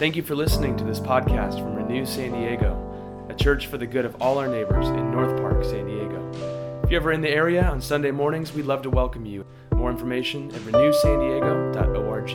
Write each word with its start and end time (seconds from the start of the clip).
Thank 0.00 0.16
you 0.16 0.22
for 0.22 0.34
listening 0.34 0.78
to 0.78 0.84
this 0.84 0.98
podcast 0.98 1.58
from 1.58 1.74
Renew 1.74 2.06
San 2.06 2.32
Diego, 2.32 3.26
a 3.28 3.34
church 3.34 3.66
for 3.66 3.76
the 3.76 3.86
good 3.86 4.06
of 4.06 4.16
all 4.22 4.38
our 4.38 4.48
neighbors 4.48 4.88
in 4.88 5.10
North 5.10 5.38
Park, 5.38 5.62
San 5.62 5.84
Diego. 5.84 6.80
If 6.82 6.90
you're 6.90 7.02
ever 7.02 7.12
in 7.12 7.20
the 7.20 7.28
area 7.28 7.64
on 7.64 7.82
Sunday 7.82 8.10
mornings, 8.10 8.54
we'd 8.54 8.64
love 8.64 8.80
to 8.84 8.88
welcome 8.88 9.26
you. 9.26 9.44
More 9.74 9.90
information 9.90 10.50
at 10.54 10.60
renewsandiego.org. 10.62 12.28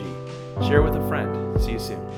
Share 0.64 0.80
with 0.80 0.94
a 0.94 1.08
friend. 1.08 1.60
See 1.60 1.72
you 1.72 1.80
soon. 1.80 2.08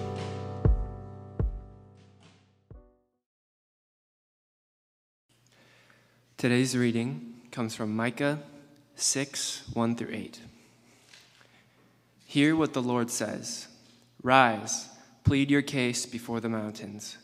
Today's 6.37 6.77
reading 6.77 7.41
comes 7.51 7.75
from 7.75 7.97
Micah 7.97 8.41
6 8.97 9.63
1 9.73 9.97
through 9.97 10.13
8. 10.13 10.43
Hear 12.27 12.55
what 12.55 12.75
the 12.75 12.83
Lord 12.83 13.11
says 13.11 13.69
Rise, 14.23 14.91
plead 15.29 15.51
your 15.51 15.61
case 15.61 16.07
before 16.07 16.41
the 16.41 16.49
mountains, 16.49 17.19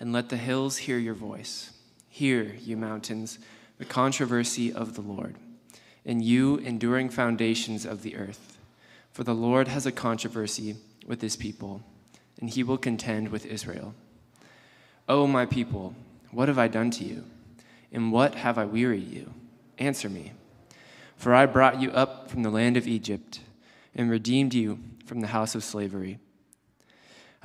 and 0.00 0.12
let 0.12 0.28
the 0.28 0.36
hills 0.36 0.76
hear 0.76 0.98
your 0.98 1.14
voice. 1.14 1.70
Hear, 2.08 2.56
you 2.60 2.76
mountains, 2.76 3.38
the 3.78 3.84
controversy 3.84 4.72
of 4.72 4.96
the 4.96 5.00
Lord, 5.00 5.36
and 6.04 6.20
you 6.20 6.56
enduring 6.56 7.10
foundations 7.10 7.86
of 7.86 8.02
the 8.02 8.16
earth. 8.16 8.58
For 9.12 9.22
the 9.22 9.36
Lord 9.36 9.68
has 9.68 9.86
a 9.86 9.92
controversy 9.92 10.74
with 11.06 11.22
his 11.22 11.36
people, 11.36 11.80
and 12.40 12.50
he 12.50 12.64
will 12.64 12.76
contend 12.76 13.28
with 13.28 13.46
Israel. 13.46 13.94
O 15.08 15.28
my 15.28 15.46
people, 15.46 15.94
what 16.32 16.48
have 16.48 16.58
I 16.58 16.66
done 16.66 16.90
to 16.90 17.04
you? 17.04 17.22
In 17.92 18.10
what 18.10 18.34
have 18.34 18.58
I 18.58 18.64
wearied 18.64 19.12
you? 19.12 19.32
Answer 19.78 20.08
me. 20.08 20.32
For 21.16 21.32
I 21.32 21.46
brought 21.46 21.80
you 21.80 21.92
up 21.92 22.28
from 22.32 22.42
the 22.42 22.50
land 22.50 22.76
of 22.76 22.88
Egypt 22.88 23.38
and 23.94 24.10
redeemed 24.10 24.54
you 24.54 24.80
from 25.06 25.20
the 25.20 25.28
house 25.28 25.54
of 25.54 25.62
slavery. 25.62 26.18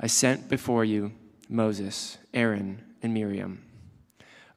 I 0.02 0.06
sent 0.06 0.48
before 0.48 0.82
you 0.82 1.12
Moses, 1.46 2.16
Aaron, 2.32 2.82
and 3.02 3.12
Miriam. 3.12 3.62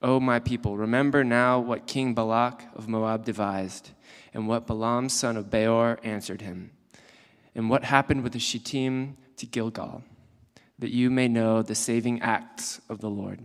O 0.02 0.18
my 0.22 0.40
people, 0.40 0.78
remember 0.78 1.22
now 1.26 1.59
what 1.59 1.86
King 1.86 2.14
Balak 2.14 2.64
of 2.76 2.88
Moab 2.88 3.26
devised, 3.26 3.90
and 4.34 4.48
what 4.48 4.68
Balaam 4.68 5.09
son 5.09 5.36
of 5.36 5.50
Beor 5.50 6.00
answered 6.02 6.42
him, 6.42 6.72
and 7.53 7.70
what 7.70 7.84
happened 7.84 8.23
with 8.23 8.31
the 8.31 8.40
Shittim 8.40 9.18
to 9.36 9.45
Gilgal, 9.45 10.03
that 10.80 10.92
you 10.92 11.09
may 11.09 11.28
know 11.28 11.62
the 11.62 11.75
saving 11.75 12.22
acts 12.22 12.80
of 12.88 13.00
the 13.00 13.09
Lord. 13.09 13.42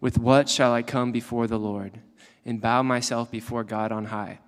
With 0.00 0.18
what 0.18 0.48
shall 0.48 0.72
I 0.72 0.82
come 0.82 1.12
before 1.12 1.46
the 1.46 1.58
Lord 1.58 2.00
and 2.44 2.60
bow 2.60 2.82
myself 2.82 3.30
before 3.30 3.62
God 3.62 3.92
on 3.92 4.06
high? 4.06 4.40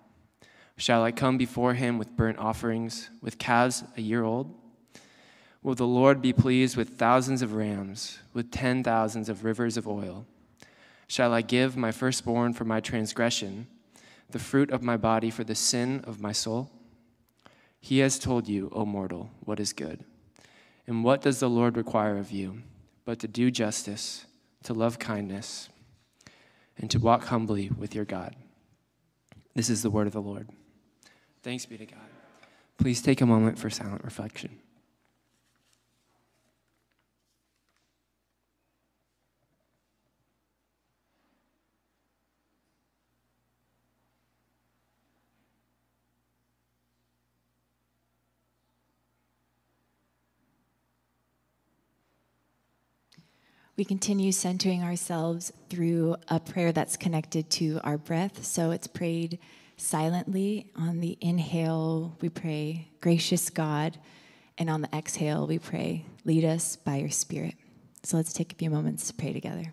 Shall 0.76 1.04
I 1.04 1.12
come 1.12 1.38
before 1.38 1.74
him 1.74 1.98
with 1.98 2.16
burnt 2.16 2.38
offerings, 2.38 3.10
with 3.20 3.38
calves 3.38 3.84
a 3.96 4.00
year 4.00 4.24
old? 4.24 4.52
Will 5.62 5.74
the 5.74 5.86
Lord 5.86 6.20
be 6.20 6.32
pleased 6.32 6.76
with 6.76 6.98
thousands 6.98 7.42
of 7.42 7.54
rams, 7.54 8.18
with 8.32 8.50
ten 8.50 8.82
thousands 8.82 9.28
of 9.28 9.44
rivers 9.44 9.76
of 9.76 9.86
oil? 9.86 10.26
Shall 11.06 11.32
I 11.32 11.42
give 11.42 11.76
my 11.76 11.92
firstborn 11.92 12.52
for 12.52 12.64
my 12.64 12.80
transgression, 12.80 13.66
the 14.30 14.38
fruit 14.38 14.70
of 14.70 14.82
my 14.82 14.96
body 14.96 15.30
for 15.30 15.44
the 15.44 15.54
sin 15.54 16.02
of 16.04 16.20
my 16.20 16.32
soul? 16.32 16.70
He 17.80 17.98
has 17.98 18.18
told 18.18 18.48
you, 18.48 18.70
O 18.74 18.84
mortal, 18.84 19.30
what 19.44 19.60
is 19.60 19.72
good. 19.72 20.04
And 20.86 21.04
what 21.04 21.22
does 21.22 21.38
the 21.38 21.50
Lord 21.50 21.76
require 21.76 22.16
of 22.18 22.30
you 22.30 22.62
but 23.04 23.18
to 23.20 23.28
do 23.28 23.50
justice? 23.50 24.26
to 24.64 24.74
love 24.74 24.98
kindness, 24.98 25.68
and 26.78 26.90
to 26.90 26.98
walk 26.98 27.24
humbly 27.24 27.70
with 27.70 27.94
your 27.94 28.04
God. 28.04 28.34
This 29.54 29.68
is 29.68 29.82
the 29.82 29.90
word 29.90 30.06
of 30.06 30.12
the 30.12 30.22
Lord. 30.22 30.48
Thanks 31.42 31.66
be 31.66 31.76
to 31.76 31.86
God. 31.86 31.98
Please 32.78 33.02
take 33.02 33.20
a 33.20 33.26
moment 33.26 33.58
for 33.58 33.70
silent 33.70 34.04
reflection. 34.04 34.58
We 53.76 53.84
continue 53.84 54.32
centering 54.32 54.82
ourselves 54.82 55.52
through 55.70 56.16
a 56.28 56.38
prayer 56.38 56.72
that's 56.72 56.96
connected 56.96 57.48
to 57.50 57.80
our 57.82 57.96
breath. 57.96 58.44
So 58.44 58.70
it's 58.70 58.86
prayed 58.86 59.38
silently. 59.78 60.70
On 60.76 61.00
the 61.00 61.16
inhale, 61.20 62.16
we 62.20 62.28
pray, 62.28 62.88
Gracious 63.00 63.48
God. 63.48 63.98
And 64.58 64.68
on 64.68 64.82
the 64.82 64.94
exhale, 64.94 65.46
we 65.46 65.58
pray, 65.58 66.04
Lead 66.24 66.44
us 66.44 66.76
by 66.76 66.96
your 66.96 67.10
Spirit. 67.10 67.54
So 68.04 68.16
let's 68.16 68.32
take 68.32 68.52
a 68.52 68.56
few 68.56 68.70
moments 68.70 69.08
to 69.08 69.14
pray 69.14 69.32
together. 69.32 69.72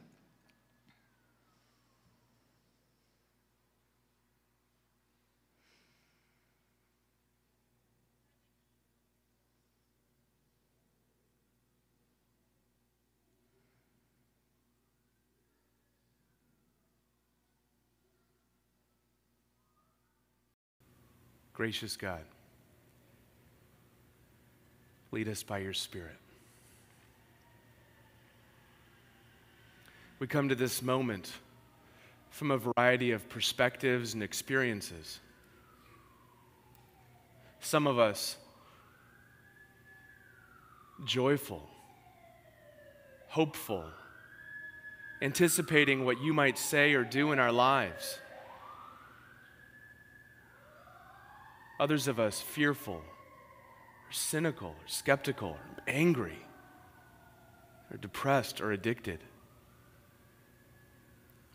Gracious 21.59 21.97
God, 21.97 22.21
lead 25.11 25.27
us 25.27 25.43
by 25.43 25.57
your 25.57 25.73
Spirit. 25.73 26.15
We 30.19 30.27
come 30.27 30.47
to 30.47 30.55
this 30.55 30.81
moment 30.81 31.33
from 32.29 32.51
a 32.51 32.57
variety 32.57 33.11
of 33.11 33.27
perspectives 33.27 34.13
and 34.13 34.23
experiences. 34.23 35.19
Some 37.59 37.87
of 37.87 37.99
us 37.99 38.37
joyful, 41.03 41.67
hopeful, 43.27 43.83
anticipating 45.21 46.05
what 46.05 46.21
you 46.21 46.31
might 46.31 46.57
say 46.57 46.93
or 46.93 47.03
do 47.03 47.33
in 47.33 47.37
our 47.37 47.51
lives. 47.51 48.17
Others 51.79 52.07
of 52.07 52.19
us 52.19 52.41
fearful, 52.41 52.95
or 52.95 54.11
cynical, 54.11 54.69
or 54.69 54.87
skeptical, 54.87 55.49
or 55.49 55.83
angry, 55.87 56.39
or 57.91 57.97
depressed, 57.97 58.59
or 58.59 58.71
addicted. 58.71 59.19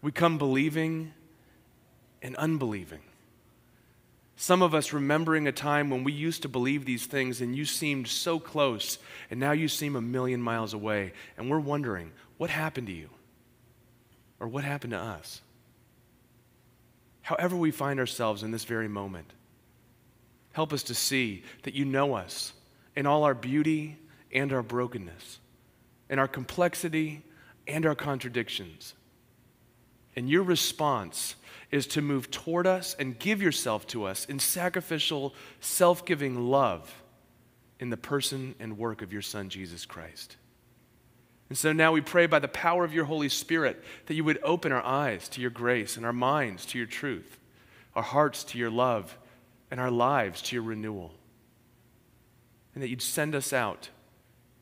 We 0.01 0.13
come 0.13 0.39
believing 0.39 1.13
and 2.23 2.37
unbelieving. 2.37 3.01
Some 4.37 4.63
of 4.63 4.75
us 4.75 4.93
remembering 4.93 5.47
a 5.47 5.53
time 5.53 5.91
when 5.91 6.05
we 6.05 6.13
used 6.13 6.43
to 6.43 6.49
believe 6.49 6.85
these 6.85 7.07
things 7.07 7.41
and 7.41 7.55
you 7.55 7.65
seemed 7.65 8.09
so 8.09 8.41
close, 8.41 8.99
and 9.31 9.39
now 9.39 9.53
you 9.53 9.69
seem 9.69 9.95
a 9.95 10.01
million 10.01 10.43
miles 10.43 10.75
away, 10.75 11.13
and 11.37 11.49
we're 11.49 11.61
wondering, 11.61 12.13
what 12.37 12.51
happened 12.51 12.89
to 12.89 12.93
you? 12.93 13.11
Or 14.41 14.49
what 14.49 14.65
happened 14.65 14.91
to 14.91 14.99
us? 14.99 15.41
However, 17.23 17.57
we 17.57 17.71
find 17.71 18.01
ourselves 18.01 18.43
in 18.43 18.51
this 18.51 18.65
very 18.65 18.89
moment, 18.89 19.33
Help 20.55 20.73
us 20.73 20.85
to 20.85 20.95
see 20.95 21.43
that 21.65 21.75
you 21.75 21.85
know 21.85 22.15
us 22.15 22.53
in 22.95 23.07
all 23.07 23.25
our 23.25 23.35
beauty 23.35 23.99
and 24.33 24.53
our 24.53 24.63
brokenness, 24.63 25.41
in 26.09 26.21
our 26.21 26.29
complexity 26.29 27.25
and 27.67 27.85
our 27.85 27.97
contradictions. 27.97 28.95
And 30.15 30.31
your 30.31 30.45
response 30.45 31.35
is 31.73 31.89
to 31.89 32.01
move 32.01 32.31
toward 32.31 32.69
us 32.69 32.95
and 33.01 33.19
give 33.19 33.43
yourself 33.43 33.85
to 33.89 34.05
us 34.05 34.27
in 34.27 34.39
sacrificial, 34.39 35.35
self 35.59 36.05
giving 36.07 36.49
love 36.49 37.03
in 37.81 37.91
the 37.91 37.97
person 37.97 38.55
and 38.61 38.79
work 38.79 39.03
of 39.03 39.13
your 39.13 39.23
Son, 39.23 39.49
Jesus 39.49 39.85
Christ. 39.85 40.37
And 41.49 41.59
so 41.59 41.73
now 41.73 41.91
we 41.91 42.01
pray 42.01 42.27
by 42.27 42.39
the 42.39 42.47
power 42.47 42.85
of 42.85 42.95
your 42.95 43.07
Holy 43.07 43.29
Spirit 43.29 43.83
that 44.07 44.15
you 44.15 44.23
would 44.23 44.39
open 44.45 44.71
our 44.71 44.85
eyes 44.85 45.29
to 45.31 45.41
your 45.41 45.51
grace 45.51 45.97
and 45.97 46.07
our 46.07 46.13
minds 46.13 46.65
to 46.67 46.79
your 46.79 46.87
truth, 46.87 47.41
our 47.97 48.05
hearts 48.05 48.45
to 48.45 48.59
your 48.59 48.71
love 48.71 49.19
and 49.75 49.81
our 49.81 49.91
lives 49.91 50.41
to 50.41 50.55
your 50.55 50.63
renewal. 50.63 51.13
And 52.75 52.83
that 52.85 52.91
you'd 52.91 53.03
send 53.03 53.35
us 53.35 53.53
out 53.53 53.89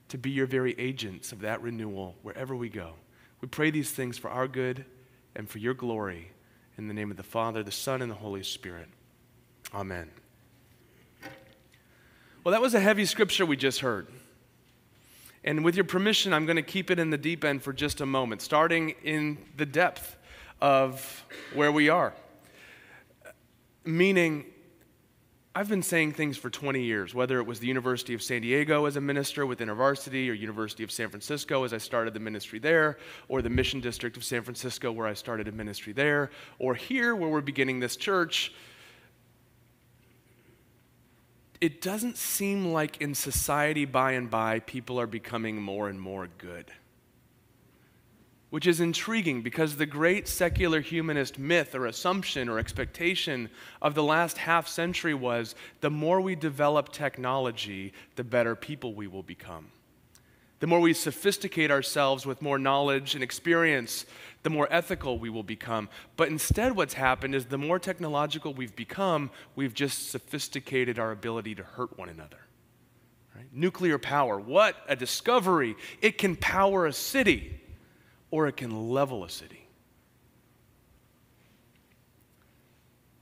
to 0.08 0.16
be 0.16 0.30
your 0.30 0.46
very 0.46 0.74
agents 0.78 1.32
of 1.32 1.42
that 1.42 1.60
renewal 1.60 2.16
wherever 2.22 2.56
we 2.56 2.70
go. 2.70 2.94
We 3.42 3.48
pray 3.48 3.70
these 3.70 3.90
things 3.90 4.16
for 4.16 4.30
our 4.30 4.48
good 4.48 4.86
and 5.36 5.46
for 5.46 5.58
your 5.58 5.74
glory. 5.74 6.30
In 6.78 6.88
the 6.88 6.94
name 6.94 7.10
of 7.10 7.18
the 7.18 7.22
Father, 7.22 7.62
the 7.62 7.70
Son, 7.70 8.00
and 8.00 8.10
the 8.10 8.14
Holy 8.14 8.42
Spirit. 8.42 8.88
Amen. 9.74 10.08
Well, 12.42 12.52
that 12.52 12.62
was 12.62 12.72
a 12.72 12.80
heavy 12.80 13.04
scripture 13.04 13.44
we 13.44 13.58
just 13.58 13.80
heard. 13.80 14.06
And 15.44 15.62
with 15.62 15.76
your 15.76 15.84
permission, 15.84 16.32
I'm 16.32 16.46
going 16.46 16.56
to 16.56 16.62
keep 16.62 16.90
it 16.90 16.98
in 16.98 17.10
the 17.10 17.18
deep 17.18 17.44
end 17.44 17.62
for 17.62 17.74
just 17.74 18.00
a 18.00 18.06
moment, 18.06 18.40
starting 18.40 18.94
in 19.04 19.36
the 19.58 19.66
depth 19.66 20.16
of 20.58 21.26
where 21.52 21.70
we 21.70 21.90
are. 21.90 22.14
Meaning, 23.84 24.46
I've 25.54 25.68
been 25.68 25.82
saying 25.82 26.12
things 26.12 26.38
for 26.38 26.48
20 26.48 26.82
years, 26.82 27.14
whether 27.14 27.38
it 27.38 27.46
was 27.46 27.60
the 27.60 27.66
University 27.66 28.14
of 28.14 28.22
San 28.22 28.40
Diego 28.40 28.86
as 28.86 28.96
a 28.96 29.02
minister 29.02 29.44
with 29.44 29.58
InterVarsity, 29.58 30.30
or 30.30 30.32
University 30.32 30.82
of 30.82 30.90
San 30.90 31.10
Francisco 31.10 31.64
as 31.64 31.74
I 31.74 31.78
started 31.78 32.14
the 32.14 32.20
ministry 32.20 32.58
there, 32.58 32.96
or 33.28 33.42
the 33.42 33.50
Mission 33.50 33.80
District 33.80 34.16
of 34.16 34.24
San 34.24 34.42
Francisco 34.42 34.90
where 34.90 35.06
I 35.06 35.12
started 35.12 35.48
a 35.48 35.52
ministry 35.52 35.92
there, 35.92 36.30
or 36.58 36.74
here 36.74 37.14
where 37.14 37.28
we're 37.28 37.42
beginning 37.42 37.80
this 37.80 37.96
church. 37.96 38.54
It 41.60 41.82
doesn't 41.82 42.16
seem 42.16 42.72
like 42.72 43.02
in 43.02 43.14
society 43.14 43.84
by 43.84 44.12
and 44.12 44.30
by 44.30 44.60
people 44.60 44.98
are 44.98 45.06
becoming 45.06 45.60
more 45.60 45.90
and 45.90 46.00
more 46.00 46.28
good 46.38 46.72
which 48.52 48.66
is 48.66 48.80
intriguing 48.80 49.40
because 49.40 49.76
the 49.76 49.86
great 49.86 50.28
secular 50.28 50.82
humanist 50.82 51.38
myth 51.38 51.74
or 51.74 51.86
assumption 51.86 52.50
or 52.50 52.58
expectation 52.58 53.48
of 53.80 53.94
the 53.94 54.02
last 54.02 54.36
half 54.36 54.68
century 54.68 55.14
was 55.14 55.54
the 55.80 55.88
more 55.88 56.20
we 56.20 56.34
develop 56.34 56.92
technology, 56.92 57.94
the 58.16 58.22
better 58.22 58.54
people 58.54 58.92
we 58.92 59.06
will 59.06 59.22
become. 59.22 59.68
The 60.60 60.66
more 60.66 60.80
we 60.80 60.92
sophisticate 60.92 61.70
ourselves 61.70 62.26
with 62.26 62.42
more 62.42 62.58
knowledge 62.58 63.14
and 63.14 63.24
experience, 63.24 64.04
the 64.42 64.50
more 64.50 64.68
ethical 64.70 65.18
we 65.18 65.30
will 65.30 65.42
become. 65.42 65.88
But 66.18 66.28
instead, 66.28 66.76
what's 66.76 66.92
happened 66.92 67.34
is 67.34 67.46
the 67.46 67.56
more 67.56 67.78
technological 67.78 68.52
we've 68.52 68.76
become, 68.76 69.30
we've 69.56 69.72
just 69.72 70.10
sophisticated 70.10 70.98
our 70.98 71.10
ability 71.10 71.54
to 71.54 71.62
hurt 71.62 71.96
one 71.96 72.10
another. 72.10 72.40
Right? 73.34 73.46
Nuclear 73.50 73.96
power, 73.96 74.38
what 74.38 74.76
a 74.88 74.94
discovery! 74.94 75.74
It 76.02 76.18
can 76.18 76.36
power 76.36 76.84
a 76.84 76.92
city 76.92 77.58
or 78.32 78.48
it 78.48 78.56
can 78.56 78.90
level 78.90 79.22
a 79.22 79.28
city. 79.28 79.68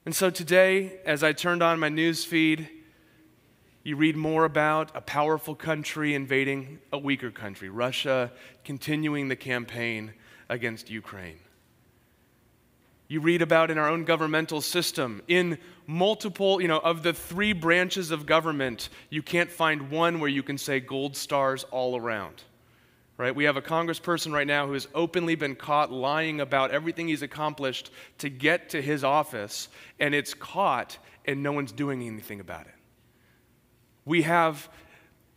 And 0.06 0.14
so 0.16 0.30
today, 0.30 1.00
as 1.04 1.22
I 1.22 1.32
turned 1.32 1.62
on 1.62 1.78
my 1.78 1.90
news 1.90 2.24
feed, 2.24 2.68
you 3.82 3.96
read 3.96 4.16
more 4.16 4.44
about 4.44 4.96
a 4.96 5.00
powerful 5.00 5.54
country 5.54 6.14
invading 6.14 6.78
a 6.92 6.98
weaker 6.98 7.30
country, 7.30 7.68
Russia 7.68 8.32
continuing 8.64 9.28
the 9.28 9.36
campaign 9.36 10.14
against 10.48 10.88
Ukraine. 10.88 11.40
You 13.08 13.20
read 13.20 13.42
about 13.42 13.70
in 13.70 13.78
our 13.78 13.88
own 13.88 14.04
governmental 14.04 14.60
system, 14.60 15.22
in 15.26 15.58
multiple, 15.86 16.60
you 16.60 16.68
know, 16.68 16.78
of 16.78 17.02
the 17.02 17.12
three 17.12 17.52
branches 17.52 18.12
of 18.12 18.26
government, 18.26 18.88
you 19.10 19.22
can't 19.22 19.50
find 19.50 19.90
one 19.90 20.20
where 20.20 20.30
you 20.30 20.44
can 20.44 20.56
say 20.56 20.78
gold 20.78 21.16
stars 21.16 21.64
all 21.72 21.96
around 21.96 22.44
right? 23.20 23.37
We 23.37 23.44
have 23.44 23.58
a 23.58 23.62
congressperson 23.62 24.32
right 24.32 24.46
now 24.46 24.67
who 24.67 24.72
has 24.72 24.88
openly 24.94 25.34
been 25.34 25.55
caught 25.55 25.93
lying 25.93 26.40
about 26.40 26.70
everything 26.70 27.08
he's 27.08 27.20
accomplished 27.20 27.90
to 28.19 28.31
get 28.31 28.70
to 28.70 28.81
his 28.81 29.05
office, 29.05 29.69
and 29.99 30.14
it's 30.14 30.32
caught, 30.32 30.96
and 31.26 31.43
no 31.43 31.52
one's 31.52 31.70
doing 31.70 32.02
anything 32.02 32.40
about 32.40 32.62
it. 32.62 32.75
We 34.06 34.22
have 34.22 34.70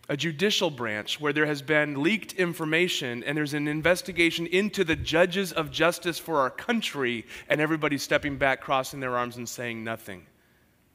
a 0.07 0.15
judicial 0.15 0.69
branch 0.69 1.19
where 1.19 1.33
there 1.33 1.45
has 1.45 1.61
been 1.61 2.01
leaked 2.01 2.33
information 2.33 3.23
and 3.23 3.37
there's 3.37 3.53
an 3.53 3.67
investigation 3.67 4.47
into 4.47 4.83
the 4.83 4.95
judges 4.95 5.51
of 5.51 5.69
justice 5.69 6.17
for 6.17 6.39
our 6.39 6.49
country, 6.49 7.25
and 7.49 7.59
everybody's 7.59 8.01
stepping 8.01 8.37
back, 8.37 8.61
crossing 8.61 9.01
their 9.01 9.17
arms, 9.17 9.35
and 9.35 9.47
saying 9.47 9.83
nothing. 9.83 10.25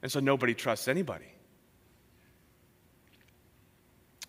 And 0.03 0.11
so 0.11 0.21
nobody 0.21 0.55
trusts 0.55 0.89
anybody. 0.89 1.27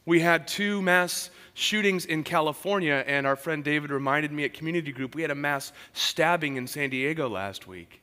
We 0.05 0.19
had 0.19 0.45
two 0.45 0.81
mass 0.81 1.29
shootings 1.59 2.05
in 2.05 2.23
California, 2.23 3.03
and 3.05 3.27
our 3.27 3.35
friend 3.35 3.63
David 3.63 3.91
reminded 3.91 4.31
me 4.31 4.45
at 4.45 4.53
community 4.53 4.91
group 4.91 5.13
we 5.13 5.21
had 5.21 5.31
a 5.31 5.35
mass 5.35 5.73
stabbing 5.93 6.55
in 6.55 6.65
San 6.65 6.89
Diego 6.89 7.27
last 7.27 7.67
week. 7.67 8.01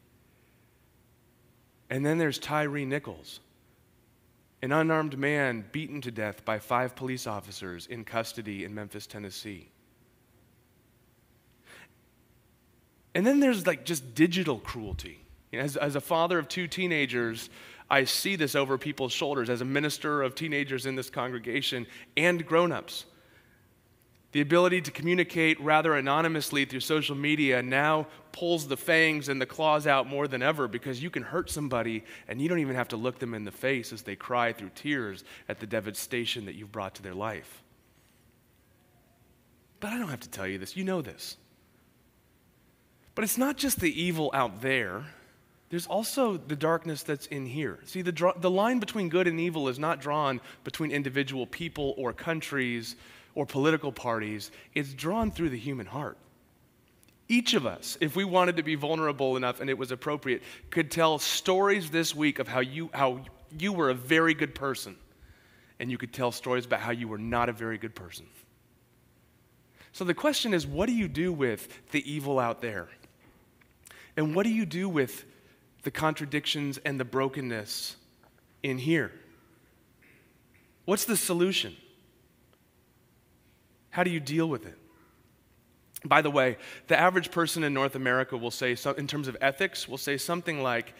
And 1.88 2.04
then 2.04 2.18
there's 2.18 2.38
Tyre 2.38 2.84
Nichols, 2.84 3.40
an 4.60 4.72
unarmed 4.72 5.18
man 5.18 5.64
beaten 5.72 6.00
to 6.02 6.10
death 6.10 6.44
by 6.44 6.58
five 6.58 6.94
police 6.94 7.26
officers 7.26 7.86
in 7.86 8.04
custody 8.04 8.64
in 8.64 8.74
Memphis, 8.74 9.06
Tennessee. 9.06 9.68
And 13.14 13.26
then 13.26 13.40
there's 13.40 13.66
like 13.66 13.86
just 13.86 14.14
digital 14.14 14.58
cruelty. 14.58 15.20
As, 15.54 15.78
as 15.78 15.96
a 15.96 16.00
father 16.02 16.38
of 16.38 16.48
two 16.48 16.68
teenagers, 16.68 17.48
I 17.88 18.04
see 18.04 18.36
this 18.36 18.54
over 18.54 18.76
people's 18.76 19.12
shoulders 19.12 19.48
as 19.48 19.62
a 19.62 19.64
minister 19.64 20.22
of 20.22 20.34
teenagers 20.34 20.84
in 20.84 20.96
this 20.96 21.08
congregation 21.08 21.86
and 22.18 22.44
grown 22.44 22.72
ups. 22.72 23.06
The 24.36 24.42
ability 24.42 24.82
to 24.82 24.90
communicate 24.90 25.58
rather 25.62 25.94
anonymously 25.94 26.66
through 26.66 26.80
social 26.80 27.16
media 27.16 27.62
now 27.62 28.06
pulls 28.32 28.68
the 28.68 28.76
fangs 28.76 29.30
and 29.30 29.40
the 29.40 29.46
claws 29.46 29.86
out 29.86 30.06
more 30.06 30.28
than 30.28 30.42
ever 30.42 30.68
because 30.68 31.02
you 31.02 31.08
can 31.08 31.22
hurt 31.22 31.48
somebody 31.48 32.04
and 32.28 32.38
you 32.38 32.46
don't 32.46 32.58
even 32.58 32.76
have 32.76 32.88
to 32.88 32.98
look 32.98 33.18
them 33.18 33.32
in 33.32 33.46
the 33.46 33.50
face 33.50 33.94
as 33.94 34.02
they 34.02 34.14
cry 34.14 34.52
through 34.52 34.72
tears 34.74 35.24
at 35.48 35.58
the 35.58 35.66
devastation 35.66 36.44
that 36.44 36.54
you've 36.54 36.70
brought 36.70 36.94
to 36.96 37.02
their 37.02 37.14
life. 37.14 37.62
But 39.80 39.94
I 39.94 39.98
don't 39.98 40.10
have 40.10 40.20
to 40.20 40.28
tell 40.28 40.46
you 40.46 40.58
this, 40.58 40.76
you 40.76 40.84
know 40.84 41.00
this. 41.00 41.38
But 43.14 43.24
it's 43.24 43.38
not 43.38 43.56
just 43.56 43.80
the 43.80 44.02
evil 44.02 44.30
out 44.34 44.60
there. 44.60 45.06
There's 45.70 45.86
also 45.86 46.36
the 46.36 46.56
darkness 46.56 47.02
that's 47.02 47.24
in 47.28 47.46
here. 47.46 47.78
See, 47.86 48.02
the, 48.02 48.34
the 48.36 48.50
line 48.50 48.80
between 48.80 49.08
good 49.08 49.28
and 49.28 49.40
evil 49.40 49.66
is 49.68 49.78
not 49.78 49.98
drawn 49.98 50.42
between 50.62 50.90
individual 50.90 51.46
people 51.46 51.94
or 51.96 52.12
countries 52.12 52.96
or 53.36 53.46
political 53.46 53.92
parties, 53.92 54.50
it's 54.74 54.92
drawn 54.94 55.30
through 55.30 55.50
the 55.50 55.58
human 55.58 55.86
heart. 55.86 56.16
Each 57.28 57.54
of 57.54 57.66
us, 57.66 57.98
if 58.00 58.16
we 58.16 58.24
wanted 58.24 58.56
to 58.56 58.62
be 58.62 58.76
vulnerable 58.76 59.36
enough 59.36 59.60
and 59.60 59.68
it 59.68 59.76
was 59.76 59.92
appropriate, 59.92 60.42
could 60.70 60.90
tell 60.90 61.18
stories 61.18 61.90
this 61.90 62.14
week 62.14 62.38
of 62.38 62.48
how 62.48 62.60
you, 62.60 62.88
how 62.94 63.20
you 63.58 63.72
were 63.72 63.90
a 63.90 63.94
very 63.94 64.32
good 64.32 64.54
person. 64.54 64.96
And 65.78 65.90
you 65.90 65.98
could 65.98 66.12
tell 66.12 66.32
stories 66.32 66.64
about 66.64 66.80
how 66.80 66.92
you 66.92 67.08
were 67.08 67.18
not 67.18 67.48
a 67.48 67.52
very 67.52 67.76
good 67.76 67.94
person. 67.94 68.26
So 69.92 70.04
the 70.04 70.14
question 70.14 70.54
is 70.54 70.66
what 70.66 70.86
do 70.86 70.94
you 70.94 71.08
do 71.08 71.32
with 71.32 71.90
the 71.90 72.10
evil 72.10 72.38
out 72.38 72.62
there? 72.62 72.88
And 74.16 74.34
what 74.34 74.44
do 74.44 74.50
you 74.50 74.64
do 74.64 74.88
with 74.88 75.26
the 75.82 75.90
contradictions 75.90 76.78
and 76.78 76.98
the 76.98 77.04
brokenness 77.04 77.96
in 78.62 78.78
here? 78.78 79.12
What's 80.86 81.04
the 81.04 81.16
solution? 81.16 81.76
How 83.96 84.04
do 84.04 84.10
you 84.10 84.20
deal 84.20 84.46
with 84.46 84.66
it? 84.66 84.76
By 86.04 86.20
the 86.20 86.30
way, 86.30 86.58
the 86.86 87.00
average 87.00 87.30
person 87.30 87.64
in 87.64 87.72
North 87.72 87.94
America 87.94 88.36
will 88.36 88.50
say, 88.50 88.76
in 88.98 89.06
terms 89.06 89.26
of 89.26 89.38
ethics, 89.40 89.88
will 89.88 89.96
say 89.96 90.18
something 90.18 90.62
like, 90.62 90.92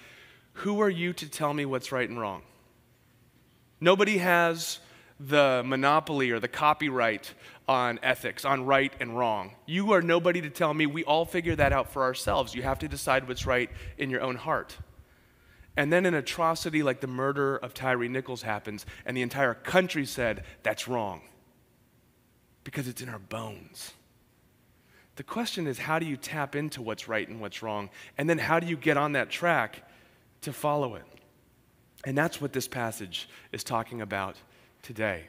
Who 0.65 0.81
are 0.81 0.89
you 0.89 1.13
to 1.13 1.29
tell 1.29 1.53
me 1.53 1.67
what's 1.67 1.93
right 1.93 2.09
and 2.09 2.19
wrong? 2.19 2.41
Nobody 3.83 4.17
has 4.17 4.79
the 5.21 5.63
monopoly 5.63 6.31
or 6.31 6.41
the 6.41 6.49
copyright 6.49 7.35
on 7.69 8.01
ethics, 8.03 8.47
on 8.47 8.65
right 8.65 8.95
and 8.99 9.15
wrong. 9.15 9.57
You 9.67 9.93
are 9.93 10.01
nobody 10.01 10.41
to 10.41 10.49
tell 10.49 10.73
me. 10.73 10.87
We 10.87 11.05
all 11.05 11.27
figure 11.27 11.55
that 11.55 11.75
out 11.75 11.93
for 11.93 12.03
ourselves. 12.03 12.55
You 12.55 12.63
have 12.63 12.79
to 12.79 12.89
decide 12.89 13.29
what's 13.29 13.45
right 13.45 13.69
in 13.99 14.09
your 14.09 14.23
own 14.23 14.37
heart. 14.37 14.75
And 15.77 15.93
then 15.93 16.07
an 16.07 16.15
atrocity 16.15 16.83
like 16.83 17.01
the 17.03 17.09
murder 17.09 17.59
of 17.59 17.75
Tyre 17.75 18.09
Nichols 18.09 18.41
happens, 18.41 18.87
and 19.05 19.15
the 19.15 19.21
entire 19.21 19.53
country 19.53 20.07
said, 20.07 20.45
That's 20.63 20.89
wrong 20.89 21.21
because 22.67 22.89
it's 22.89 23.01
in 23.01 23.09
our 23.09 23.21
bones. 23.21 23.93
The 25.15 25.23
question 25.23 25.69
is, 25.69 25.79
how 25.79 26.01
do 26.01 26.05
you 26.05 26.17
tap 26.17 26.57
into 26.57 26.83
what's 26.83 27.07
right 27.07 27.27
and 27.27 27.41
what's 27.41 27.63
wrong? 27.63 27.91
And 28.19 28.29
then 28.29 28.39
how 28.39 28.59
do 28.59 28.67
you 28.67 28.77
get 28.77 28.97
on 28.97 29.13
that 29.13 29.31
track 29.31 29.89
to 30.41 30.53
follow 30.53 30.97
it? 30.97 31.05
And 32.05 32.19
that's 32.19 32.41
what 32.41 32.53
this 32.53 32.67
passage 32.67 33.29
is 33.53 33.63
talking 33.63 34.01
about 34.01 34.35
today. 34.83 35.27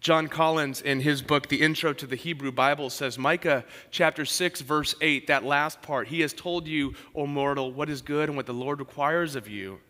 John 0.00 0.28
Collins, 0.28 0.82
in 0.82 1.00
his 1.00 1.22
book, 1.22 1.48
The 1.48 1.62
Intro 1.62 1.94
to 1.94 2.06
the 2.06 2.14
Hebrew 2.14 2.52
Bible, 2.52 2.90
says 2.90 3.16
Micah 3.16 3.64
chapter 3.90 4.26
6, 4.26 4.60
verse 4.60 4.94
8, 5.00 5.28
that 5.28 5.44
last 5.44 5.80
part, 5.80 6.08
He 6.08 6.20
has 6.20 6.34
told 6.34 6.68
you, 6.68 6.92
O 7.14 7.26
mortal, 7.26 7.72
what 7.72 7.88
is 7.88 8.02
good 8.02 8.28
and 8.28 8.36
what 8.36 8.44
the 8.44 8.52
Lord 8.52 8.80
requires 8.80 9.34
of 9.34 9.48
you, 9.48 9.80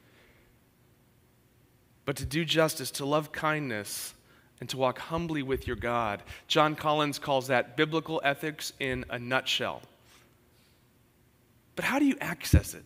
but 2.04 2.14
to 2.16 2.25
do 2.25 2.45
justice, 2.45 2.92
to 2.92 3.04
love 3.04 3.33
kindness, 3.33 4.14
and 4.61 4.69
to 4.71 4.77
walk 4.77 4.99
humbly 4.99 5.43
with 5.43 5.67
your 5.67 5.77
God. 5.77 6.23
John 6.47 6.75
Collins 6.75 7.19
calls 7.19 7.47
that 7.49 7.77
biblical 7.77 8.21
ethics 8.25 8.73
in 8.81 9.05
a 9.11 9.19
nutshell. 9.19 9.83
But 11.77 11.85
how 11.85 11.99
do 11.99 12.05
you 12.05 12.17
access 12.21 12.75
it? 12.75 12.85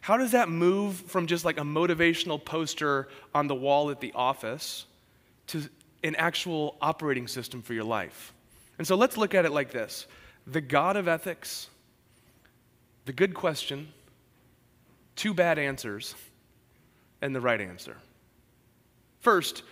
How 0.00 0.16
does 0.16 0.32
that 0.32 0.48
move 0.48 0.96
from 0.96 1.28
just 1.28 1.44
like 1.44 1.58
a 1.58 1.62
motivational 1.62 2.44
poster 2.44 3.08
on 3.34 3.46
the 3.46 3.54
wall 3.54 3.90
at 3.90 4.00
the 4.00 4.12
office 4.14 4.86
to 5.48 5.62
an 6.02 6.16
actual 6.16 6.76
operating 6.80 7.28
system 7.28 7.62
for 7.62 7.72
your 7.72 7.84
life? 7.84 8.34
And 8.78 8.86
so 8.86 8.96
let's 8.96 9.16
look 9.16 9.34
at 9.34 9.44
it 9.44 9.52
like 9.52 9.70
this 9.70 10.06
the 10.44 10.60
God 10.60 10.96
of 10.96 11.06
ethics, 11.06 11.68
the 13.04 13.12
good 13.12 13.32
question, 13.32 13.92
two 15.14 15.34
bad 15.34 15.56
answers, 15.56 16.16
and 17.20 17.32
the 17.32 17.40
right 17.40 17.60
answer. 17.60 17.96
First, 19.20 19.62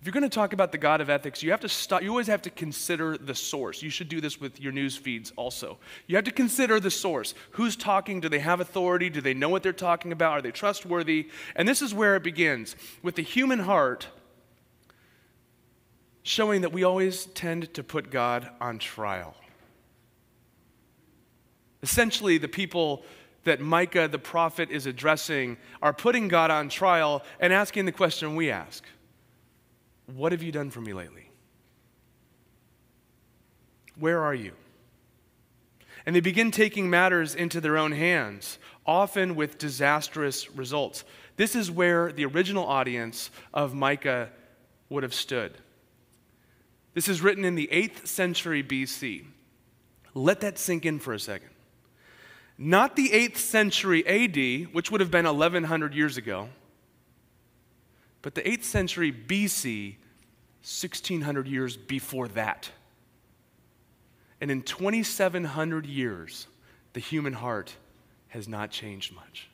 if 0.00 0.06
you're 0.06 0.12
going 0.12 0.22
to 0.22 0.28
talk 0.28 0.52
about 0.52 0.70
the 0.70 0.78
God 0.78 1.00
of 1.00 1.10
ethics, 1.10 1.42
you 1.42 1.50
have 1.50 1.60
to 1.60 1.68
stop. 1.68 2.02
You 2.02 2.10
always 2.10 2.28
have 2.28 2.42
to 2.42 2.50
consider 2.50 3.18
the 3.18 3.34
source. 3.34 3.82
You 3.82 3.90
should 3.90 4.08
do 4.08 4.20
this 4.20 4.40
with 4.40 4.60
your 4.60 4.70
news 4.70 4.96
feeds 4.96 5.32
also. 5.34 5.78
You 6.06 6.14
have 6.14 6.24
to 6.26 6.30
consider 6.30 6.78
the 6.78 6.90
source. 6.90 7.34
Who's 7.52 7.74
talking? 7.74 8.20
Do 8.20 8.28
they 8.28 8.38
have 8.38 8.60
authority? 8.60 9.10
Do 9.10 9.20
they 9.20 9.34
know 9.34 9.48
what 9.48 9.64
they're 9.64 9.72
talking 9.72 10.12
about? 10.12 10.32
Are 10.32 10.42
they 10.42 10.52
trustworthy? 10.52 11.30
And 11.56 11.66
this 11.66 11.82
is 11.82 11.92
where 11.92 12.14
it 12.14 12.22
begins 12.22 12.76
with 13.02 13.16
the 13.16 13.22
human 13.22 13.58
heart 13.58 14.06
showing 16.22 16.60
that 16.60 16.72
we 16.72 16.84
always 16.84 17.26
tend 17.26 17.74
to 17.74 17.82
put 17.82 18.10
God 18.10 18.48
on 18.60 18.78
trial. 18.78 19.34
Essentially, 21.82 22.38
the 22.38 22.48
people 22.48 23.02
that 23.42 23.60
Micah 23.60 24.06
the 24.06 24.18
prophet 24.18 24.70
is 24.70 24.86
addressing 24.86 25.56
are 25.82 25.92
putting 25.92 26.28
God 26.28 26.52
on 26.52 26.68
trial 26.68 27.24
and 27.40 27.52
asking 27.52 27.86
the 27.86 27.92
question 27.92 28.36
we 28.36 28.50
ask 28.50 28.84
what 30.14 30.32
have 30.32 30.42
you 30.42 30.52
done 30.52 30.70
for 30.70 30.80
me 30.80 30.92
lately? 30.92 31.30
Where 33.96 34.22
are 34.22 34.34
you? 34.34 34.52
And 36.06 36.16
they 36.16 36.20
begin 36.20 36.50
taking 36.50 36.88
matters 36.88 37.34
into 37.34 37.60
their 37.60 37.76
own 37.76 37.92
hands, 37.92 38.58
often 38.86 39.34
with 39.34 39.58
disastrous 39.58 40.50
results. 40.52 41.04
This 41.36 41.54
is 41.54 41.70
where 41.70 42.10
the 42.12 42.24
original 42.24 42.66
audience 42.66 43.30
of 43.52 43.74
Micah 43.74 44.30
would 44.88 45.02
have 45.02 45.14
stood. 45.14 45.58
This 46.94 47.08
is 47.08 47.20
written 47.20 47.44
in 47.44 47.54
the 47.54 47.68
8th 47.70 48.06
century 48.06 48.62
BC. 48.62 49.26
Let 50.14 50.40
that 50.40 50.58
sink 50.58 50.86
in 50.86 50.98
for 50.98 51.12
a 51.12 51.20
second. 51.20 51.50
Not 52.56 52.96
the 52.96 53.10
8th 53.10 53.36
century 53.36 54.06
AD, 54.06 54.72
which 54.72 54.90
would 54.90 55.00
have 55.00 55.10
been 55.10 55.26
1100 55.26 55.94
years 55.94 56.16
ago, 56.16 56.48
but 58.22 58.34
the 58.34 58.42
8th 58.42 58.64
century 58.64 59.12
BC, 59.12 59.96
1600 60.62 61.46
years 61.46 61.76
before 61.76 62.28
that. 62.28 62.70
And 64.40 64.50
in 64.50 64.62
2,700 64.62 65.86
years, 65.86 66.46
the 66.92 67.00
human 67.00 67.32
heart 67.32 67.76
has 68.28 68.48
not 68.48 68.70
changed 68.70 69.14
much. 69.14 69.48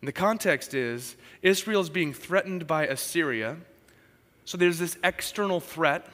And 0.00 0.08
the 0.08 0.12
context 0.12 0.74
is 0.74 1.16
Israel 1.42 1.80
is 1.80 1.90
being 1.90 2.12
threatened 2.12 2.66
by 2.66 2.86
Assyria. 2.86 3.56
So 4.44 4.56
there's 4.56 4.78
this 4.78 4.96
external 5.02 5.60
threat, 5.60 6.06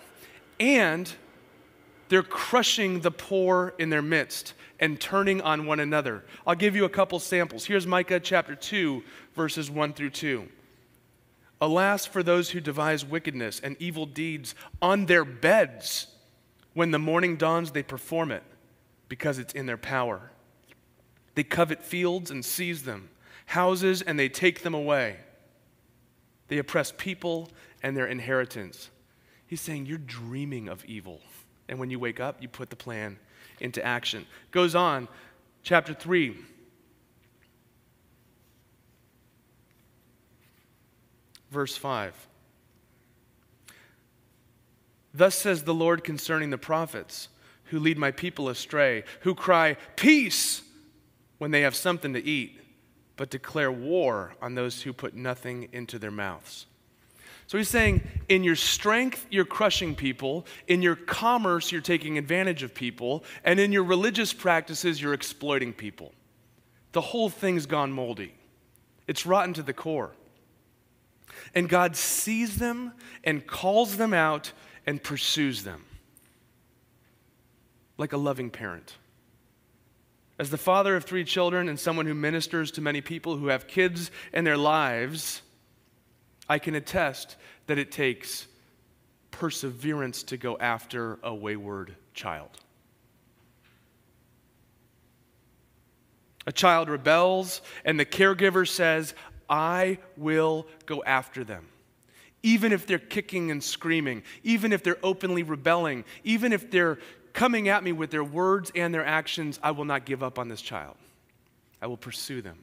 and 0.58 1.12
they're 2.12 2.22
crushing 2.22 3.00
the 3.00 3.10
poor 3.10 3.72
in 3.78 3.88
their 3.88 4.02
midst 4.02 4.52
and 4.78 5.00
turning 5.00 5.40
on 5.40 5.64
one 5.64 5.80
another. 5.80 6.22
I'll 6.46 6.54
give 6.54 6.76
you 6.76 6.84
a 6.84 6.90
couple 6.90 7.18
samples. 7.18 7.64
Here's 7.64 7.86
Micah 7.86 8.20
chapter 8.20 8.54
2, 8.54 9.02
verses 9.34 9.70
1 9.70 9.94
through 9.94 10.10
2. 10.10 10.46
Alas 11.58 12.04
for 12.04 12.22
those 12.22 12.50
who 12.50 12.60
devise 12.60 13.02
wickedness 13.02 13.60
and 13.60 13.76
evil 13.80 14.04
deeds 14.04 14.54
on 14.82 15.06
their 15.06 15.24
beds. 15.24 16.08
When 16.74 16.90
the 16.90 16.98
morning 16.98 17.36
dawns, 17.36 17.70
they 17.70 17.82
perform 17.82 18.30
it 18.30 18.42
because 19.08 19.38
it's 19.38 19.54
in 19.54 19.64
their 19.64 19.78
power. 19.78 20.32
They 21.34 21.44
covet 21.44 21.82
fields 21.82 22.30
and 22.30 22.44
seize 22.44 22.82
them, 22.82 23.08
houses 23.46 24.02
and 24.02 24.18
they 24.18 24.28
take 24.28 24.64
them 24.64 24.74
away. 24.74 25.16
They 26.48 26.58
oppress 26.58 26.92
people 26.94 27.48
and 27.82 27.96
their 27.96 28.06
inheritance. 28.06 28.90
He's 29.46 29.62
saying, 29.62 29.86
You're 29.86 29.96
dreaming 29.96 30.68
of 30.68 30.84
evil. 30.84 31.22
And 31.72 31.80
when 31.80 31.88
you 31.88 31.98
wake 31.98 32.20
up, 32.20 32.36
you 32.42 32.48
put 32.48 32.68
the 32.68 32.76
plan 32.76 33.18
into 33.58 33.82
action. 33.82 34.26
Goes 34.50 34.74
on, 34.74 35.08
chapter 35.62 35.94
3. 35.94 36.36
Verse 41.50 41.74
5. 41.74 42.28
Thus 45.14 45.34
says 45.34 45.62
the 45.62 45.72
Lord 45.72 46.04
concerning 46.04 46.50
the 46.50 46.58
prophets 46.58 47.30
who 47.64 47.78
lead 47.78 47.96
my 47.96 48.10
people 48.10 48.50
astray, 48.50 49.04
who 49.20 49.34
cry, 49.34 49.78
Peace, 49.96 50.60
when 51.38 51.52
they 51.52 51.62
have 51.62 51.74
something 51.74 52.12
to 52.12 52.22
eat, 52.22 52.60
but 53.16 53.30
declare 53.30 53.72
war 53.72 54.34
on 54.42 54.54
those 54.54 54.82
who 54.82 54.92
put 54.92 55.14
nothing 55.14 55.70
into 55.72 55.98
their 55.98 56.10
mouths. 56.10 56.66
So 57.46 57.58
he's 57.58 57.68
saying, 57.68 58.06
in 58.28 58.44
your 58.44 58.56
strength, 58.56 59.26
you're 59.30 59.44
crushing 59.44 59.94
people. 59.94 60.46
In 60.68 60.80
your 60.80 60.96
commerce, 60.96 61.70
you're 61.70 61.80
taking 61.80 62.16
advantage 62.16 62.62
of 62.62 62.74
people. 62.74 63.24
And 63.44 63.60
in 63.60 63.72
your 63.72 63.84
religious 63.84 64.32
practices, 64.32 65.02
you're 65.02 65.14
exploiting 65.14 65.72
people. 65.72 66.12
The 66.92 67.00
whole 67.00 67.28
thing's 67.28 67.66
gone 67.66 67.92
moldy, 67.92 68.34
it's 69.06 69.26
rotten 69.26 69.54
to 69.54 69.62
the 69.62 69.72
core. 69.72 70.12
And 71.54 71.68
God 71.68 71.96
sees 71.96 72.56
them 72.56 72.92
and 73.24 73.46
calls 73.46 73.96
them 73.96 74.14
out 74.14 74.52
and 74.86 75.02
pursues 75.02 75.64
them 75.64 75.84
like 77.98 78.12
a 78.12 78.16
loving 78.16 78.50
parent. 78.50 78.96
As 80.38 80.50
the 80.50 80.58
father 80.58 80.96
of 80.96 81.04
three 81.04 81.24
children 81.24 81.68
and 81.68 81.78
someone 81.78 82.06
who 82.06 82.14
ministers 82.14 82.70
to 82.72 82.80
many 82.80 83.00
people 83.00 83.36
who 83.36 83.46
have 83.48 83.68
kids 83.68 84.10
in 84.32 84.44
their 84.44 84.56
lives, 84.56 85.42
I 86.48 86.58
can 86.58 86.74
attest 86.74 87.36
that 87.66 87.78
it 87.78 87.92
takes 87.92 88.46
perseverance 89.30 90.22
to 90.24 90.36
go 90.36 90.56
after 90.58 91.18
a 91.22 91.34
wayward 91.34 91.94
child. 92.14 92.50
A 96.46 96.52
child 96.52 96.88
rebels, 96.88 97.62
and 97.84 97.98
the 97.98 98.04
caregiver 98.04 98.68
says, 98.68 99.14
I 99.48 99.98
will 100.16 100.66
go 100.86 101.02
after 101.04 101.44
them. 101.44 101.66
Even 102.42 102.72
if 102.72 102.86
they're 102.86 102.98
kicking 102.98 103.50
and 103.52 103.62
screaming, 103.62 104.24
even 104.42 104.72
if 104.72 104.82
they're 104.82 104.98
openly 105.04 105.44
rebelling, 105.44 106.04
even 106.24 106.52
if 106.52 106.70
they're 106.70 106.98
coming 107.32 107.68
at 107.68 107.84
me 107.84 107.92
with 107.92 108.10
their 108.10 108.24
words 108.24 108.72
and 108.74 108.92
their 108.92 109.04
actions, 109.04 109.60
I 109.62 109.70
will 109.70 109.84
not 109.84 110.04
give 110.04 110.22
up 110.22 110.38
on 110.38 110.48
this 110.48 110.60
child. 110.60 110.96
I 111.80 111.86
will 111.86 111.96
pursue 111.96 112.42
them. 112.42 112.58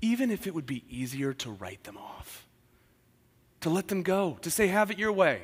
Even 0.00 0.30
if 0.30 0.46
it 0.46 0.54
would 0.54 0.66
be 0.66 0.84
easier 0.88 1.34
to 1.34 1.50
write 1.50 1.84
them 1.84 1.98
off 1.98 2.43
to 3.64 3.70
let 3.70 3.88
them 3.88 4.02
go, 4.02 4.36
to 4.42 4.50
say, 4.50 4.66
have 4.66 4.90
it 4.90 4.98
your 4.98 5.10
way. 5.10 5.40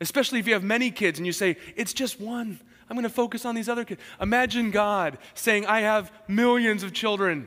Especially 0.00 0.38
if 0.38 0.46
you 0.46 0.54
have 0.54 0.64
many 0.64 0.90
kids 0.90 1.18
and 1.18 1.26
you 1.26 1.32
say, 1.32 1.58
it's 1.76 1.92
just 1.92 2.18
one. 2.18 2.58
I'm 2.88 2.96
going 2.96 3.02
to 3.02 3.10
focus 3.10 3.44
on 3.44 3.54
these 3.54 3.68
other 3.68 3.84
kids. 3.84 4.00
Imagine 4.22 4.70
God 4.70 5.18
saying, 5.34 5.66
I 5.66 5.80
have 5.80 6.10
millions 6.28 6.82
of 6.82 6.94
children. 6.94 7.46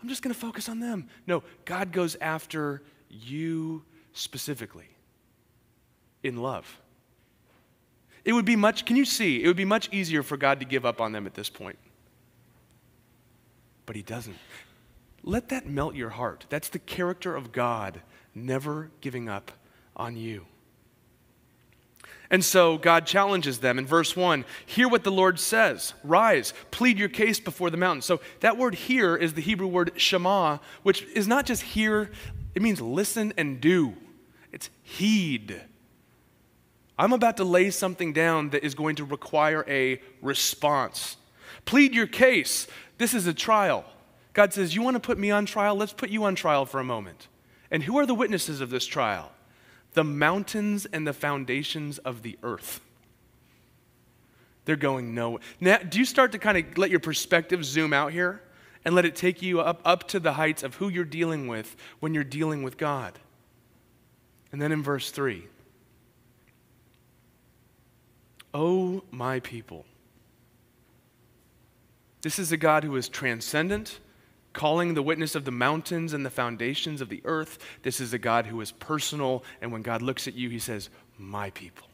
I'm 0.00 0.08
just 0.08 0.22
going 0.22 0.32
to 0.32 0.38
focus 0.38 0.68
on 0.68 0.78
them. 0.78 1.08
No, 1.26 1.42
God 1.64 1.90
goes 1.90 2.16
after 2.20 2.82
you 3.10 3.82
specifically 4.12 4.88
in 6.22 6.36
love. 6.36 6.80
It 8.24 8.34
would 8.34 8.44
be 8.44 8.54
much, 8.54 8.84
can 8.84 8.94
you 8.94 9.04
see? 9.04 9.42
It 9.42 9.48
would 9.48 9.56
be 9.56 9.64
much 9.64 9.88
easier 9.92 10.22
for 10.22 10.36
God 10.36 10.60
to 10.60 10.64
give 10.64 10.86
up 10.86 11.00
on 11.00 11.10
them 11.10 11.26
at 11.26 11.34
this 11.34 11.50
point. 11.50 11.78
But 13.84 13.96
He 13.96 14.02
doesn't. 14.02 14.36
Let 15.24 15.48
that 15.48 15.66
melt 15.66 15.96
your 15.96 16.10
heart. 16.10 16.46
That's 16.50 16.68
the 16.68 16.78
character 16.78 17.34
of 17.34 17.50
God 17.50 18.00
never 18.34 18.90
giving 19.00 19.28
up 19.28 19.52
on 19.96 20.16
you. 20.16 20.46
And 22.30 22.44
so 22.44 22.78
God 22.78 23.06
challenges 23.06 23.58
them 23.60 23.78
in 23.78 23.86
verse 23.86 24.16
1 24.16 24.44
Hear 24.66 24.88
what 24.88 25.04
the 25.04 25.12
Lord 25.12 25.38
says. 25.38 25.94
Rise, 26.02 26.52
plead 26.70 26.98
your 26.98 27.08
case 27.08 27.38
before 27.38 27.70
the 27.70 27.76
mountain. 27.76 28.02
So 28.02 28.20
that 28.40 28.56
word 28.56 28.74
hear 28.74 29.14
is 29.16 29.34
the 29.34 29.40
Hebrew 29.40 29.68
word 29.68 29.92
shema, 29.96 30.58
which 30.82 31.02
is 31.14 31.28
not 31.28 31.46
just 31.46 31.62
hear, 31.62 32.10
it 32.54 32.62
means 32.62 32.80
listen 32.80 33.32
and 33.36 33.60
do. 33.60 33.94
It's 34.52 34.70
heed. 34.82 35.60
I'm 36.98 37.12
about 37.12 37.36
to 37.38 37.44
lay 37.44 37.70
something 37.70 38.12
down 38.12 38.50
that 38.50 38.64
is 38.64 38.74
going 38.74 38.96
to 38.96 39.04
require 39.04 39.64
a 39.68 40.00
response. 40.22 41.16
Plead 41.64 41.94
your 41.94 42.06
case. 42.06 42.66
This 42.98 43.14
is 43.14 43.26
a 43.26 43.34
trial. 43.34 43.84
God 44.32 44.52
says, 44.52 44.74
You 44.74 44.82
want 44.82 44.94
to 44.94 45.00
put 45.00 45.18
me 45.18 45.30
on 45.30 45.46
trial? 45.46 45.76
Let's 45.76 45.92
put 45.92 46.10
you 46.10 46.24
on 46.24 46.34
trial 46.34 46.66
for 46.66 46.78
a 46.80 46.84
moment. 46.84 47.28
And 47.74 47.82
who 47.82 47.98
are 47.98 48.06
the 48.06 48.14
witnesses 48.14 48.60
of 48.60 48.70
this 48.70 48.86
trial? 48.86 49.32
The 49.94 50.04
mountains 50.04 50.86
and 50.86 51.04
the 51.04 51.12
foundations 51.12 51.98
of 51.98 52.22
the 52.22 52.38
earth. 52.44 52.80
They're 54.64 54.76
going 54.76 55.12
nowhere. 55.12 55.40
Now, 55.58 55.78
do 55.78 55.98
you 55.98 56.04
start 56.04 56.30
to 56.32 56.38
kind 56.38 56.56
of 56.56 56.78
let 56.78 56.90
your 56.90 57.00
perspective 57.00 57.64
zoom 57.64 57.92
out 57.92 58.12
here 58.12 58.40
and 58.84 58.94
let 58.94 59.04
it 59.04 59.16
take 59.16 59.42
you 59.42 59.60
up, 59.60 59.80
up 59.84 60.06
to 60.10 60.20
the 60.20 60.34
heights 60.34 60.62
of 60.62 60.76
who 60.76 60.88
you're 60.88 61.02
dealing 61.02 61.48
with 61.48 61.74
when 61.98 62.14
you're 62.14 62.22
dealing 62.22 62.62
with 62.62 62.78
God? 62.78 63.18
And 64.52 64.62
then 64.62 64.70
in 64.70 64.80
verse 64.80 65.10
3 65.10 65.44
Oh, 68.54 69.02
my 69.10 69.40
people. 69.40 69.84
This 72.22 72.38
is 72.38 72.52
a 72.52 72.56
God 72.56 72.84
who 72.84 72.94
is 72.94 73.08
transcendent, 73.08 73.98
calling 74.54 74.94
the 74.94 75.02
witness 75.02 75.34
of 75.34 75.44
the 75.44 75.50
mountains 75.50 76.14
and 76.14 76.24
the 76.24 76.30
foundations 76.30 77.02
of 77.02 77.10
the 77.10 77.20
earth. 77.26 77.58
This 77.82 78.00
is 78.00 78.14
a 78.14 78.18
God 78.18 78.46
who 78.46 78.60
is 78.62 78.72
personal, 78.72 79.44
and 79.60 79.70
when 79.70 79.82
God 79.82 80.00
looks 80.00 80.26
at 80.26 80.34
you, 80.34 80.48
he 80.48 80.58
says, 80.58 80.88
My 81.18 81.50
people. 81.50 81.88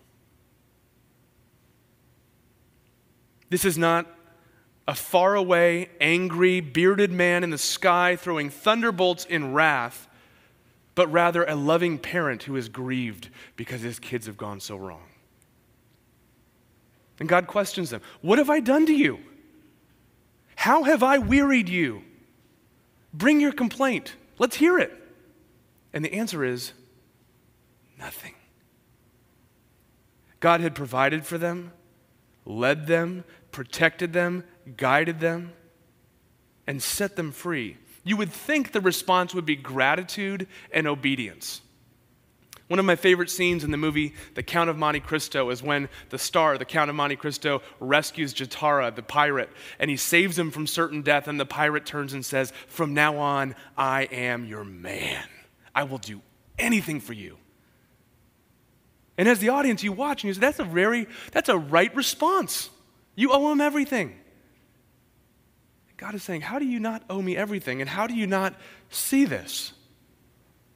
This 3.48 3.64
is 3.64 3.76
not 3.76 4.06
a 4.86 4.94
faraway, 4.94 5.88
angry, 6.00 6.60
bearded 6.60 7.10
man 7.10 7.42
in 7.42 7.50
the 7.50 7.58
sky 7.58 8.14
throwing 8.14 8.50
thunderbolts 8.50 9.24
in 9.24 9.52
wrath, 9.52 10.06
but 10.94 11.10
rather 11.10 11.44
a 11.44 11.56
loving 11.56 11.98
parent 11.98 12.44
who 12.44 12.56
is 12.56 12.68
grieved 12.68 13.28
because 13.56 13.80
his 13.80 13.98
kids 13.98 14.26
have 14.26 14.36
gone 14.36 14.60
so 14.60 14.76
wrong. 14.76 15.02
And 17.18 17.28
God 17.28 17.46
questions 17.46 17.90
them 17.90 18.02
What 18.20 18.38
have 18.38 18.50
I 18.50 18.60
done 18.60 18.86
to 18.86 18.94
you? 18.94 19.18
How 20.56 20.82
have 20.82 21.02
I 21.02 21.18
wearied 21.18 21.68
you? 21.68 22.02
Bring 23.12 23.40
your 23.40 23.52
complaint. 23.52 24.14
Let's 24.38 24.56
hear 24.56 24.78
it. 24.78 24.92
And 25.92 26.04
the 26.04 26.12
answer 26.12 26.44
is 26.44 26.72
nothing. 27.98 28.34
God 30.38 30.60
had 30.60 30.74
provided 30.74 31.26
for 31.26 31.36
them, 31.36 31.72
led 32.46 32.86
them, 32.86 33.24
protected 33.52 34.12
them, 34.12 34.44
guided 34.76 35.20
them, 35.20 35.52
and 36.66 36.82
set 36.82 37.16
them 37.16 37.32
free. 37.32 37.76
You 38.04 38.16
would 38.16 38.32
think 38.32 38.72
the 38.72 38.80
response 38.80 39.34
would 39.34 39.44
be 39.44 39.56
gratitude 39.56 40.46
and 40.72 40.86
obedience. 40.86 41.60
One 42.70 42.78
of 42.78 42.84
my 42.84 42.94
favorite 42.94 43.30
scenes 43.30 43.64
in 43.64 43.72
the 43.72 43.76
movie 43.76 44.14
The 44.34 44.44
Count 44.44 44.70
of 44.70 44.78
Monte 44.78 45.00
Cristo 45.00 45.50
is 45.50 45.60
when 45.60 45.88
the 46.10 46.18
star, 46.20 46.56
the 46.56 46.64
Count 46.64 46.88
of 46.88 46.94
Monte 46.94 47.16
Cristo, 47.16 47.62
rescues 47.80 48.32
Jatara, 48.32 48.94
the 48.94 49.02
pirate, 49.02 49.50
and 49.80 49.90
he 49.90 49.96
saves 49.96 50.38
him 50.38 50.52
from 50.52 50.68
certain 50.68 51.02
death. 51.02 51.26
And 51.26 51.40
the 51.40 51.44
pirate 51.44 51.84
turns 51.84 52.12
and 52.12 52.24
says, 52.24 52.52
From 52.68 52.94
now 52.94 53.18
on, 53.18 53.56
I 53.76 54.02
am 54.04 54.44
your 54.44 54.62
man. 54.62 55.24
I 55.74 55.82
will 55.82 55.98
do 55.98 56.22
anything 56.60 57.00
for 57.00 57.12
you. 57.12 57.38
And 59.18 59.28
as 59.28 59.40
the 59.40 59.48
audience, 59.48 59.82
you 59.82 59.90
watch 59.90 60.22
and 60.22 60.28
you 60.28 60.34
say, 60.34 60.40
That's 60.40 60.60
a 60.60 60.64
very, 60.64 61.08
that's 61.32 61.48
a 61.48 61.58
right 61.58 61.92
response. 61.96 62.70
You 63.16 63.32
owe 63.32 63.50
him 63.50 63.60
everything. 63.60 64.14
God 65.96 66.14
is 66.14 66.22
saying, 66.22 66.42
How 66.42 66.60
do 66.60 66.66
you 66.66 66.78
not 66.78 67.02
owe 67.10 67.20
me 67.20 67.36
everything? 67.36 67.80
And 67.80 67.90
how 67.90 68.06
do 68.06 68.14
you 68.14 68.28
not 68.28 68.54
see 68.90 69.24
this? 69.24 69.72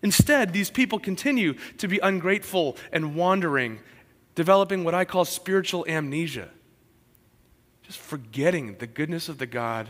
Instead, 0.05 0.53
these 0.53 0.69
people 0.71 0.99
continue 0.99 1.55
to 1.79 1.89
be 1.89 1.99
ungrateful 1.99 2.77
and 2.93 3.17
wandering, 3.17 3.81
developing 4.35 4.85
what 4.85 4.95
I 4.95 5.07
call 5.07 5.25
spiritual 5.25 5.87
amnesia, 5.89 6.51
just 7.83 7.99
forgetting 7.99 8.77
the 8.77 8.87
goodness 8.87 9.31
of 9.31 9.39
the 9.39 9.47
God 9.47 9.89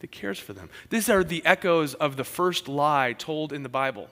that 0.00 0.10
cares 0.10 0.40
for 0.40 0.52
them. 0.52 0.68
These 0.88 1.08
are 1.08 1.22
the 1.22 1.46
echoes 1.46 1.94
of 1.94 2.16
the 2.16 2.24
first 2.24 2.66
lie 2.66 3.12
told 3.12 3.52
in 3.52 3.62
the 3.62 3.68
Bible 3.68 4.08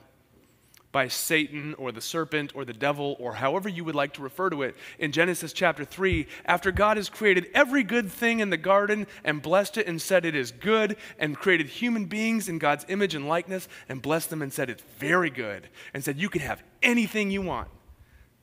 by 0.91 1.07
Satan 1.07 1.75
or 1.75 1.91
the 1.91 2.01
serpent 2.01 2.51
or 2.55 2.65
the 2.65 2.73
devil 2.73 3.15
or 3.19 3.33
however 3.33 3.69
you 3.69 3.83
would 3.83 3.95
like 3.95 4.13
to 4.13 4.21
refer 4.21 4.49
to 4.49 4.63
it 4.63 4.75
in 4.97 5.11
Genesis 5.11 5.53
chapter 5.53 5.85
3, 5.85 6.25
after 6.45 6.71
God 6.71 6.97
has 6.97 7.09
created 7.09 7.47
every 7.53 7.83
good 7.83 8.11
thing 8.11 8.39
in 8.39 8.49
the 8.49 8.57
garden 8.57 9.05
and 9.23 9.41
blessed 9.41 9.77
it 9.77 9.87
and 9.87 10.01
said 10.01 10.25
it 10.25 10.35
is 10.35 10.51
good, 10.51 10.97
and 11.19 11.37
created 11.37 11.67
human 11.67 12.05
beings 12.05 12.49
in 12.49 12.57
God's 12.57 12.85
image 12.89 13.13
and 13.13 13.27
likeness 13.27 13.67
and 13.87 14.01
blessed 14.01 14.29
them 14.29 14.41
and 14.41 14.51
said 14.51 14.69
it's 14.69 14.83
very 14.97 15.29
good, 15.29 15.69
and 15.93 16.03
said, 16.03 16.17
You 16.17 16.29
can 16.29 16.41
have 16.41 16.63
anything 16.81 17.29
you 17.29 17.41
want, 17.41 17.69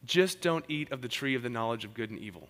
just 0.05 0.41
don't 0.41 0.65
eat 0.69 0.93
of 0.93 1.03
the 1.03 1.09
tree 1.09 1.35
of 1.35 1.43
the 1.43 1.51
knowledge 1.51 1.85
of 1.85 1.95
good 1.95 2.11
and 2.11 2.19
evil. 2.19 2.49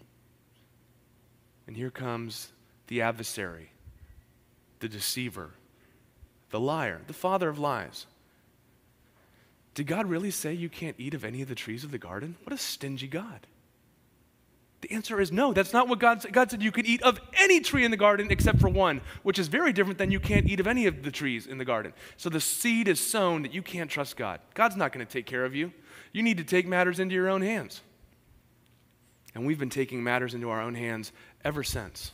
And 1.67 1.77
here 1.77 1.91
comes 1.91 2.53
the 2.87 3.01
adversary, 3.01 3.71
the 4.81 4.89
deceiver, 4.89 5.51
the 6.51 6.61
liar, 6.61 7.01
the 7.07 7.13
father 7.13 7.49
of 7.49 7.59
lies 7.59 8.07
did 9.77 9.87
God 9.87 10.07
really 10.07 10.31
say 10.31 10.55
you 10.55 10.71
can't 10.71 10.97
eat 10.99 11.13
of 11.13 11.23
any 11.23 11.43
of 11.43 11.49
the 11.49 11.55
trees 11.55 11.85
of 11.85 11.91
the 11.91 11.99
garden? 11.99 12.35
What 12.45 12.55
a 12.55 12.57
stingy 12.57 13.07
God. 13.07 13.47
The 14.81 14.91
answer 14.91 15.21
is 15.21 15.31
no. 15.31 15.53
That's 15.53 15.75
not 15.75 15.87
what 15.87 15.99
God 15.99 16.23
said. 16.23 16.33
God 16.33 16.51
said 16.51 16.63
you 16.63 16.73
could 16.73 16.87
eat 16.87 17.03
of 17.03 17.21
any 17.39 17.61
tree 17.61 17.85
in 17.85 17.91
the 17.91 17.97
garden 17.99 18.29
except 18.31 18.59
for 18.59 18.71
one, 18.71 19.03
which 19.23 19.39
is 19.39 19.49
very 19.49 19.75
different 19.75 19.99
than 19.99 20.11
you 20.11 20.19
can't 20.19 20.47
eat 20.47 20.61
of 20.61 20.67
any 20.67 20.87
of 20.87 21.03
the 21.03 21.11
trees 21.11 21.47
in 21.47 21.59
the 21.59 21.65
garden. 21.67 21.93
So 22.17 22.31
the 22.31 22.41
seed 22.41 22.89
is 22.89 22.99
sown 22.99 23.43
that 23.43 23.53
you 23.53 23.61
can't 23.61 23.91
trust 23.91 24.17
God. 24.17 24.41
God's 24.55 24.77
not 24.77 24.95
going 24.95 25.05
to 25.05 25.13
take 25.13 25.27
care 25.27 25.45
of 25.45 25.55
you. 25.55 25.75
You 26.11 26.23
need 26.23 26.39
to 26.39 26.45
take 26.45 26.67
matters 26.67 26.99
into 26.99 27.15
your 27.15 27.29
own 27.29 27.43
hands. 27.43 27.83
And 29.35 29.45
we've 29.45 29.59
been 29.59 29.69
taking 29.69 30.03
matters 30.03 30.33
into 30.33 30.49
our 30.49 30.63
own 30.63 30.75
hands 30.75 31.13
ever 31.45 31.63
since, 31.63 32.13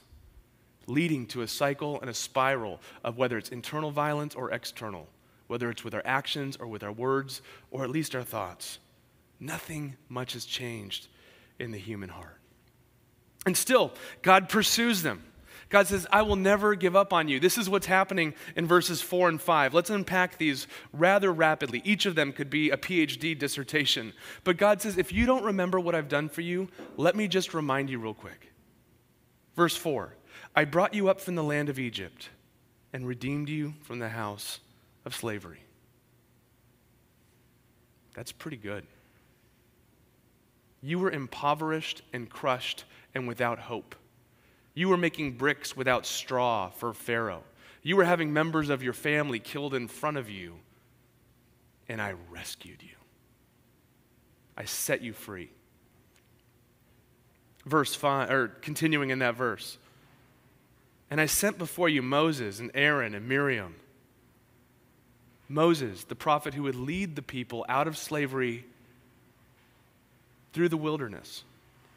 leading 0.89 1.27
to 1.29 1.43
a 1.43 1.49
cycle 1.49 2.01
and 2.01 2.11
a 2.11 2.15
spiral 2.15 2.81
of 3.05 3.19
whether 3.19 3.39
it's 3.39 3.51
internal 3.51 3.93
violence 3.93 4.35
or 4.35 4.51
external 4.51 5.07
whether 5.53 5.69
it's 5.69 5.85
with 5.85 5.93
our 5.93 6.01
actions 6.07 6.57
or 6.57 6.67
with 6.67 6.83
our 6.83 6.91
words 6.91 7.43
or 7.71 7.85
at 7.85 7.91
least 7.91 8.15
our 8.15 8.23
thoughts. 8.23 8.79
Nothing 9.39 9.99
much 10.09 10.33
has 10.33 10.47
changed 10.47 11.09
in 11.59 11.73
the 11.73 11.79
human 11.79 12.09
heart. 12.09 12.39
And 13.45 13.55
still, 13.55 13.93
God 14.23 14.49
pursues 14.49 15.03
them. 15.03 15.23
God 15.69 15.89
says, 15.89 16.07
I 16.11 16.23
will 16.23 16.37
never 16.37 16.75
give 16.75 16.97
up 16.97 17.13
on 17.13 17.29
you. 17.29 17.39
This 17.39 17.59
is 17.59 17.69
what's 17.69 17.85
happening 17.85 18.33
in 18.57 18.67
verses 18.67 19.03
4 19.03 19.29
and 19.29 19.43
5. 19.43 19.75
Let's 19.75 19.91
unpack 19.91 20.39
these 20.39 20.67
rather 20.91 21.31
rapidly. 21.31 21.83
Each 21.85 22.07
of 22.07 22.15
them 22.15 22.33
could 22.33 22.49
be 22.49 22.71
a 22.71 22.79
PhD 22.79 23.39
dissertation. 23.39 24.15
But 24.45 24.57
God 24.57 24.81
says, 24.81 24.97
if 24.97 25.13
you 25.13 25.27
don't 25.27 25.45
remember 25.45 25.79
what 25.79 25.95
I've 25.95 26.09
done 26.09 26.31
for 26.31 26.41
you, 26.41 26.69
let 26.97 27.15
me 27.15 27.29
just 27.29 27.53
remind 27.53 27.91
you 27.91 27.99
real 27.99 28.15
quick. 28.15 28.55
Verse 29.55 29.77
4 29.77 30.15
I 30.57 30.65
brought 30.65 30.95
you 30.95 31.11
up 31.11 31.21
from 31.21 31.35
the 31.35 31.45
land 31.45 31.69
of 31.69 31.79
Egypt 31.79 32.31
and 32.91 33.07
redeemed 33.07 33.51
you 33.51 33.75
from 33.83 33.99
the 33.99 34.09
house 34.09 34.61
of 35.05 35.15
slavery. 35.15 35.65
That's 38.15 38.33
pretty 38.33 38.57
good. 38.57 38.87
You 40.83 40.99
were 40.99 41.11
impoverished 41.11 42.03
and 42.13 42.29
crushed 42.29 42.85
and 43.15 43.29
without 43.29 43.59
hope. 43.59 43.95
You 44.75 44.89
were 44.89 44.97
making 44.97 45.33
bricks 45.33 45.77
without 45.77 46.07
straw 46.07 46.71
for 46.71 46.93
Pharaoh. 46.93 47.45
You 47.83 47.97
were 47.97 48.05
having 48.05 48.33
members 48.33 48.69
of 48.69 48.83
your 48.83 48.93
family 48.93 49.39
killed 49.39 49.75
in 49.75 49.89
front 49.89 50.17
of 50.17 50.31
you, 50.31 50.55
and 51.89 52.01
I 52.01 52.15
rescued 52.31 52.83
you. 52.83 52.97
I 54.57 54.65
set 54.65 55.03
you 55.03 55.13
free. 55.13 55.51
Verse 57.65 57.95
5, 57.95 58.31
or 58.31 58.49
continuing 58.49 59.11
in 59.11 59.21
that 59.21 59.37
verse. 59.37 59.79
And 61.11 61.21
I 61.21 61.27
sent 61.27 61.59
before 61.59 61.89
you 61.89 62.03
Moses 62.03 62.59
and 62.59 62.71
Aaron 62.75 63.15
and 63.15 63.29
Miriam 63.29 63.77
Moses, 65.53 66.05
the 66.05 66.15
prophet 66.15 66.55
who 66.55 66.63
would 66.63 66.75
lead 66.75 67.15
the 67.15 67.23
people 67.23 67.65
out 67.69 67.87
of 67.87 67.97
slavery 67.97 68.65
through 70.53 70.69
the 70.69 70.77
wilderness 70.77 71.45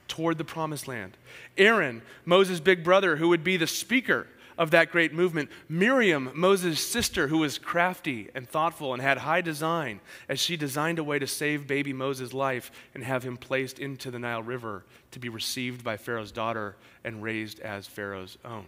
toward 0.07 0.37
the 0.37 0.43
promised 0.43 0.87
land. 0.87 1.17
Aaron, 1.57 2.01
Moses' 2.25 2.59
big 2.59 2.83
brother, 2.83 3.15
who 3.15 3.29
would 3.29 3.43
be 3.43 3.57
the 3.57 3.67
speaker 3.67 4.27
of 4.57 4.71
that 4.71 4.91
great 4.91 5.13
movement. 5.13 5.49
Miriam, 5.67 6.31
Moses' 6.33 6.79
sister, 6.79 7.27
who 7.27 7.39
was 7.39 7.57
crafty 7.57 8.29
and 8.35 8.47
thoughtful 8.47 8.93
and 8.93 9.01
had 9.01 9.19
high 9.19 9.41
design 9.41 9.99
as 10.29 10.39
she 10.39 10.55
designed 10.57 10.99
a 10.99 11.03
way 11.03 11.19
to 11.19 11.27
save 11.27 11.67
baby 11.67 11.93
Moses' 11.93 12.33
life 12.33 12.71
and 12.93 13.03
have 13.03 13.23
him 13.23 13.37
placed 13.37 13.79
into 13.79 14.11
the 14.11 14.19
Nile 14.19 14.43
River 14.43 14.83
to 15.11 15.19
be 15.19 15.29
received 15.29 15.83
by 15.83 15.97
Pharaoh's 15.97 16.31
daughter 16.31 16.75
and 17.03 17.23
raised 17.23 17.59
as 17.59 17.87
Pharaoh's 17.87 18.37
own. 18.45 18.65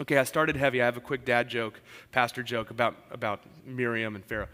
Okay, 0.00 0.18
I 0.18 0.24
started 0.24 0.56
heavy. 0.56 0.82
I 0.82 0.86
have 0.86 0.96
a 0.96 1.00
quick 1.00 1.24
dad 1.24 1.48
joke, 1.48 1.80
pastor 2.10 2.42
joke 2.42 2.70
about, 2.70 2.96
about 3.12 3.40
Miriam 3.64 4.16
and 4.16 4.24
Pharaoh. 4.24 4.48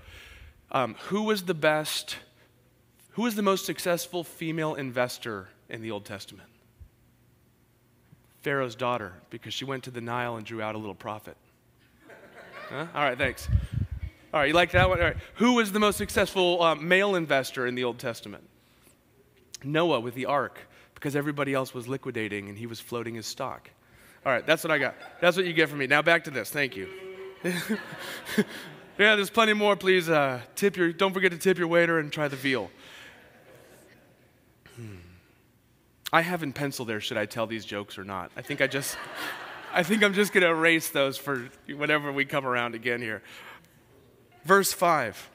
Um, 0.70 0.96
who 1.08 1.22
was 1.22 1.44
the 1.44 1.54
best, 1.54 2.16
who 3.12 3.22
was 3.22 3.34
the 3.36 3.42
most 3.42 3.64
successful 3.64 4.22
female 4.22 4.74
investor 4.74 5.48
in 5.70 5.80
the 5.80 5.90
Old 5.90 6.04
Testament? 6.04 6.48
Pharaoh's 8.42 8.74
daughter, 8.74 9.14
because 9.30 9.54
she 9.54 9.64
went 9.64 9.84
to 9.84 9.90
the 9.90 10.00
Nile 10.00 10.36
and 10.36 10.44
drew 10.44 10.60
out 10.60 10.74
a 10.74 10.78
little 10.78 10.94
profit. 10.94 11.36
Huh? 12.68 12.86
All 12.94 13.02
right, 13.02 13.16
thanks. 13.16 13.48
All 14.32 14.40
right, 14.40 14.48
you 14.48 14.54
like 14.54 14.72
that 14.72 14.88
one? 14.88 14.98
All 14.98 15.04
right. 15.04 15.16
Who 15.36 15.54
was 15.54 15.72
the 15.72 15.80
most 15.80 15.96
successful 15.96 16.62
uh, 16.62 16.74
male 16.74 17.16
investor 17.16 17.66
in 17.66 17.74
the 17.74 17.84
Old 17.84 17.98
Testament? 17.98 18.44
Noah 19.64 20.00
with 20.00 20.14
the 20.14 20.26
ark, 20.26 20.60
because 20.94 21.16
everybody 21.16 21.54
else 21.54 21.74
was 21.74 21.88
liquidating 21.88 22.48
and 22.48 22.56
he 22.56 22.66
was 22.66 22.78
floating 22.78 23.14
his 23.14 23.26
stock. 23.26 23.70
All 24.24 24.32
right, 24.32 24.46
that's 24.46 24.62
what 24.62 24.70
I 24.70 24.78
got. 24.78 24.94
That's 25.20 25.36
what 25.36 25.46
you 25.46 25.52
get 25.52 25.68
from 25.68 25.78
me. 25.78 25.86
Now 25.86 26.02
back 26.02 26.24
to 26.24 26.30
this. 26.30 26.50
Thank 26.50 26.76
you. 26.76 26.88
yeah, 27.42 29.16
there's 29.16 29.30
plenty 29.30 29.54
more. 29.54 29.76
Please 29.76 30.10
uh, 30.10 30.40
tip 30.54 30.76
your. 30.76 30.92
Don't 30.92 31.14
forget 31.14 31.32
to 31.32 31.38
tip 31.38 31.56
your 31.56 31.68
waiter 31.68 31.98
and 31.98 32.12
try 32.12 32.28
the 32.28 32.36
veal. 32.36 32.70
Hmm. 34.76 34.96
I 36.12 36.20
have 36.20 36.42
in 36.42 36.52
pencil 36.52 36.84
there. 36.84 37.00
Should 37.00 37.16
I 37.16 37.24
tell 37.24 37.46
these 37.46 37.64
jokes 37.64 37.96
or 37.98 38.04
not? 38.04 38.30
I 38.36 38.42
think 38.42 38.60
I 38.60 38.66
just. 38.66 38.96
I 39.72 39.84
think 39.84 40.02
I'm 40.02 40.14
just 40.14 40.32
going 40.32 40.42
to 40.42 40.50
erase 40.50 40.90
those 40.90 41.16
for 41.16 41.48
whenever 41.68 42.10
we 42.10 42.24
come 42.24 42.44
around 42.44 42.74
again 42.74 43.00
here. 43.00 43.22
Verse 44.44 44.72
five. 44.72 45.30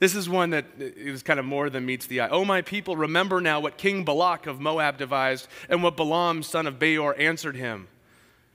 This 0.00 0.16
is 0.16 0.28
one 0.28 0.50
that 0.50 0.66
is 0.76 1.22
kind 1.22 1.38
of 1.38 1.46
more 1.46 1.70
than 1.70 1.86
meets 1.86 2.06
the 2.06 2.20
eye. 2.22 2.28
Oh, 2.28 2.44
my 2.44 2.62
people, 2.62 2.96
remember 2.96 3.40
now 3.40 3.60
what 3.60 3.78
King 3.78 4.04
Balak 4.04 4.46
of 4.46 4.60
Moab 4.60 4.98
devised 4.98 5.46
and 5.68 5.82
what 5.82 5.96
Balaam, 5.96 6.42
son 6.42 6.66
of 6.66 6.80
Beor, 6.80 7.14
answered 7.16 7.54
him. 7.54 7.86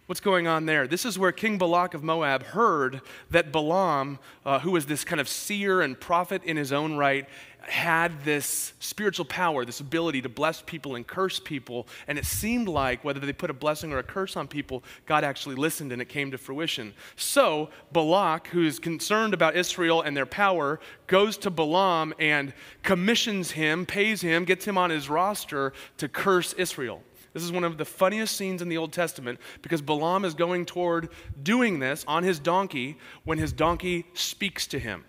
What's 0.09 0.21
going 0.21 0.47
on 0.47 0.65
there? 0.65 0.87
This 0.87 1.05
is 1.05 1.19
where 1.19 1.31
King 1.31 1.59
Balak 1.59 1.93
of 1.93 2.01
Moab 2.01 2.41
heard 2.41 3.01
that 3.29 3.51
Balaam, 3.51 4.17
uh, 4.43 4.57
who 4.57 4.71
was 4.71 4.87
this 4.87 5.03
kind 5.03 5.21
of 5.21 5.29
seer 5.29 5.81
and 5.81 5.99
prophet 5.99 6.43
in 6.45 6.57
his 6.57 6.73
own 6.73 6.97
right, 6.97 7.29
had 7.59 8.23
this 8.25 8.73
spiritual 8.79 9.25
power, 9.25 9.65
this 9.65 9.81
ability 9.81 10.23
to 10.23 10.27
bless 10.27 10.63
people 10.63 10.95
and 10.95 11.05
curse 11.05 11.39
people. 11.39 11.87
And 12.07 12.17
it 12.17 12.25
seemed 12.25 12.67
like 12.67 13.03
whether 13.03 13.19
they 13.19 13.31
put 13.31 13.51
a 13.51 13.53
blessing 13.53 13.93
or 13.93 13.99
a 13.99 14.03
curse 14.03 14.35
on 14.35 14.47
people, 14.47 14.83
God 15.05 15.23
actually 15.23 15.53
listened 15.53 15.91
and 15.91 16.01
it 16.01 16.09
came 16.09 16.31
to 16.31 16.39
fruition. 16.39 16.95
So 17.15 17.69
Balak, 17.91 18.47
who 18.47 18.65
is 18.65 18.79
concerned 18.79 19.35
about 19.35 19.55
Israel 19.55 20.01
and 20.01 20.17
their 20.17 20.25
power, 20.25 20.79
goes 21.05 21.37
to 21.37 21.51
Balaam 21.51 22.15
and 22.17 22.51
commissions 22.81 23.51
him, 23.51 23.85
pays 23.85 24.21
him, 24.21 24.43
gets 24.43 24.65
him 24.65 24.75
on 24.75 24.89
his 24.89 25.07
roster 25.07 25.71
to 25.97 26.09
curse 26.09 26.53
Israel. 26.53 27.03
This 27.39 27.45
is 27.45 27.53
one 27.53 27.63
of 27.63 27.77
the 27.77 27.85
funniest 27.85 28.35
scenes 28.35 28.61
in 28.61 28.67
the 28.67 28.75
Old 28.75 28.91
Testament 28.91 29.39
because 29.61 29.81
Balaam 29.81 30.25
is 30.25 30.33
going 30.33 30.65
toward 30.65 31.07
doing 31.41 31.79
this 31.79 32.03
on 32.05 32.23
his 32.23 32.37
donkey 32.37 32.97
when 33.23 33.37
his 33.37 33.53
donkey 33.53 34.05
speaks 34.13 34.67
to 34.67 34.77
him. 34.77 35.05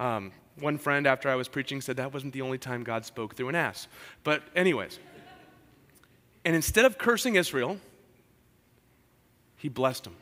Um, 0.00 0.32
one 0.58 0.78
friend, 0.78 1.06
after 1.06 1.28
I 1.28 1.36
was 1.36 1.46
preaching, 1.46 1.80
said 1.80 1.98
that 1.98 2.12
wasn't 2.12 2.32
the 2.32 2.42
only 2.42 2.58
time 2.58 2.82
God 2.82 3.04
spoke 3.04 3.36
through 3.36 3.50
an 3.50 3.54
ass. 3.54 3.86
But, 4.24 4.42
anyways, 4.56 4.98
and 6.44 6.56
instead 6.56 6.86
of 6.86 6.98
cursing 6.98 7.36
Israel, 7.36 7.78
he 9.56 9.68
blessed 9.68 10.02
them. 10.02 10.16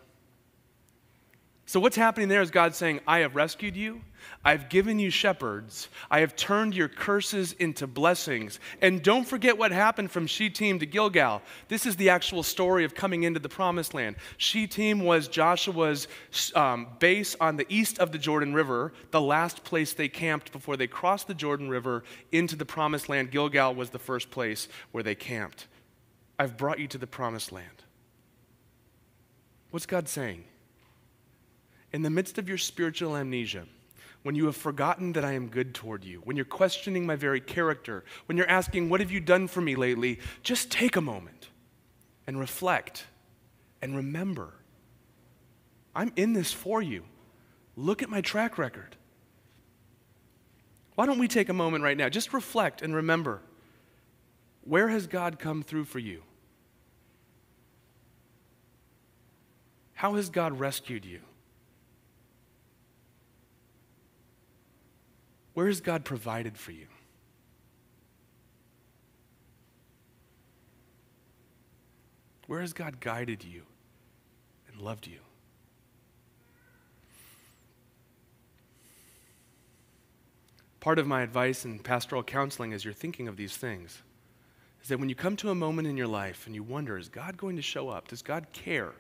So, 1.65 1.81
what's 1.81 1.97
happening 1.97 2.29
there 2.29 2.43
is 2.43 2.51
God 2.51 2.75
saying, 2.75 3.01
I 3.07 3.21
have 3.21 3.35
rescued 3.35 3.75
you. 3.75 4.03
I've 4.45 4.69
given 4.69 4.99
you 4.99 5.11
shepherds. 5.11 5.89
I 6.11 6.21
have 6.21 6.37
turned 6.37 6.75
your 6.75 6.89
curses 6.89 7.53
into 7.55 7.87
blessings. 7.87 8.61
And 8.81 9.03
don't 9.03 9.27
forget 9.27 9.59
what 9.59 9.73
happened 9.73 10.11
from 10.11 10.27
Shittim 10.27 10.79
to 10.79 10.87
Gilgal. 10.87 11.43
This 11.69 11.87
is 11.87 11.97
the 11.97 12.11
actual 12.11 12.43
story 12.43 12.85
of 12.85 12.95
coming 12.95 13.25
into 13.25 13.41
the 13.41 13.49
promised 13.49 13.95
land. 13.95 14.17
Shittim 14.37 15.05
was 15.05 15.29
Joshua's 15.29 16.09
um, 16.55 16.89
base 16.99 17.37
on 17.41 17.57
the 17.57 17.67
east 17.69 17.99
of 17.99 18.13
the 18.13 18.19
Jordan 18.19 18.55
River, 18.55 18.93
the 19.11 19.21
last 19.21 19.65
place 19.65 19.93
they 19.93 20.09
camped 20.09 20.53
before 20.53 20.77
they 20.77 20.87
crossed 20.87 21.27
the 21.27 21.35
Jordan 21.35 21.69
River 21.69 22.05
into 22.33 22.57
the 22.57 22.67
promised 22.67 23.09
land. 23.09 23.31
Gilgal 23.31 23.75
was 23.75 23.91
the 23.91 23.99
first 23.99 24.31
place 24.31 24.69
where 24.93 25.03
they 25.03 25.15
camped. 25.15 25.67
I've 26.39 26.57
brought 26.57 26.79
you 26.79 26.87
to 26.89 26.99
the 26.99 27.07
promised 27.07 27.53
land. 27.53 27.85
What's 29.71 29.87
God 29.87 30.09
saying? 30.09 30.45
in 31.93 32.03
the 32.03 32.11
midst 32.11 32.39
of 32.39 32.49
your 32.49 32.59
spiritual 32.59 33.17
amnesia, 33.17 33.65
when 34.29 34.35
you 34.35 34.45
have 34.45 34.57
forgotten 34.57 35.15
that 35.15 35.25
I 35.25 35.33
am 35.33 35.49
good 35.49 35.75
toward 35.75 36.05
you, 36.05 36.21
when 36.23 36.37
you're 36.37 36.45
questioning 36.45 37.07
my 37.07 37.17
very 37.17 37.41
character, 37.41 38.05
when 38.27 38.37
you're 38.37 38.47
asking, 38.47 38.91
What 38.91 39.01
have 39.01 39.11
you 39.11 39.21
done 39.21 39.49
for 39.49 39.63
me 39.63 39.75
lately? 39.75 40.19
just 40.43 40.71
take 40.71 40.97
a 40.97 41.01
moment 41.01 41.49
and 42.27 42.39
reflect 42.39 43.07
and 43.81 43.97
remember. 43.97 44.53
I'm 45.95 46.13
in 46.15 46.35
this 46.35 46.53
for 46.53 46.83
you. 46.83 47.05
Look 47.75 48.03
at 48.03 48.11
my 48.11 48.21
track 48.21 48.59
record. 48.59 48.97
Why 50.95 51.07
don't 51.07 51.19
we 51.19 51.27
take 51.27 51.49
a 51.49 51.55
moment 51.55 51.83
right 51.83 51.97
now? 51.97 52.11
Just 52.11 52.35
reflect 52.35 52.83
and 52.83 52.95
remember 52.95 53.41
where 54.63 54.89
has 54.89 55.07
God 55.07 55.39
come 55.39 55.63
through 55.63 55.87
for 55.87 56.01
you? 56.01 56.23
How 59.95 60.17
has 60.17 60.29
God 60.29 60.61
rescued 60.61 61.07
you? 61.07 61.21
Where 65.59 65.67
has 65.67 65.81
God 65.81 66.05
provided 66.05 66.57
for 66.57 66.71
you? 66.71 66.87
Where 72.47 72.61
has 72.61 72.73
God 72.73 73.01
guided 73.01 73.43
you 73.43 73.63
and 74.71 74.81
loved 74.81 75.09
you? 75.09 75.19
Part 80.79 81.01
of 81.01 81.09
my 81.09 81.23
advice 81.23 81.65
in 81.65 81.81
pastoral 81.81 82.23
counseling 82.23 82.73
as 82.73 82.85
you're 82.85 82.95
thinking 82.95 83.27
of 83.27 83.37
these 83.37 83.57
things 83.57 84.03
is 84.81 84.89
that 84.91 85.01
when 85.01 85.09
you 85.09 85.17
come 85.17 85.35
to 85.39 85.51
a 85.51 85.57
moment 85.57 85.89
in 85.89 85.97
your 85.97 86.07
life 86.07 86.47
and 86.47 86.55
you 86.55 86.63
wonder, 86.63 86.97
is 86.97 87.09
God 87.09 87.37
going 87.37 87.57
to 87.57 87.63
show 87.63 87.89
up? 87.89 88.07
Does 88.07 88.23
God 88.23 88.47
care? 88.53 88.93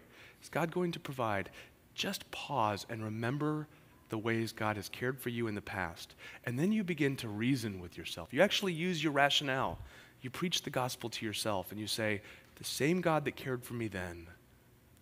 Is 0.42 0.48
God 0.48 0.72
going 0.72 0.90
to 0.90 0.98
provide? 0.98 1.50
Just 1.94 2.28
pause 2.32 2.84
and 2.90 3.04
remember 3.04 3.68
the 4.08 4.18
ways 4.18 4.52
God 4.52 4.76
has 4.76 4.88
cared 4.88 5.18
for 5.18 5.28
you 5.28 5.46
in 5.46 5.54
the 5.54 5.60
past. 5.60 6.14
And 6.44 6.58
then 6.58 6.72
you 6.72 6.84
begin 6.84 7.16
to 7.16 7.28
reason 7.28 7.80
with 7.80 7.96
yourself. 7.96 8.32
You 8.32 8.42
actually 8.42 8.72
use 8.72 9.02
your 9.02 9.12
rationale. 9.12 9.78
You 10.22 10.30
preach 10.30 10.62
the 10.62 10.70
gospel 10.70 11.10
to 11.10 11.26
yourself 11.26 11.70
and 11.70 11.80
you 11.80 11.86
say, 11.86 12.22
The 12.56 12.64
same 12.64 13.00
God 13.00 13.24
that 13.24 13.36
cared 13.36 13.62
for 13.62 13.74
me 13.74 13.88
then 13.88 14.26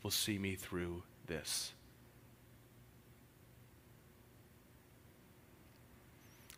will 0.03 0.11
see 0.11 0.39
me 0.39 0.55
through 0.55 1.03
this. 1.27 1.73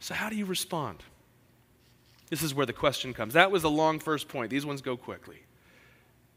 So, 0.00 0.14
how 0.14 0.30
do 0.30 0.36
you 0.36 0.44
respond? 0.44 1.02
This 2.30 2.42
is 2.42 2.54
where 2.54 2.66
the 2.66 2.72
question 2.72 3.14
comes. 3.14 3.34
That 3.34 3.50
was 3.50 3.64
a 3.64 3.68
long 3.68 3.98
first 3.98 4.28
point. 4.28 4.50
These 4.50 4.66
ones 4.66 4.80
go 4.80 4.96
quickly. 4.96 5.42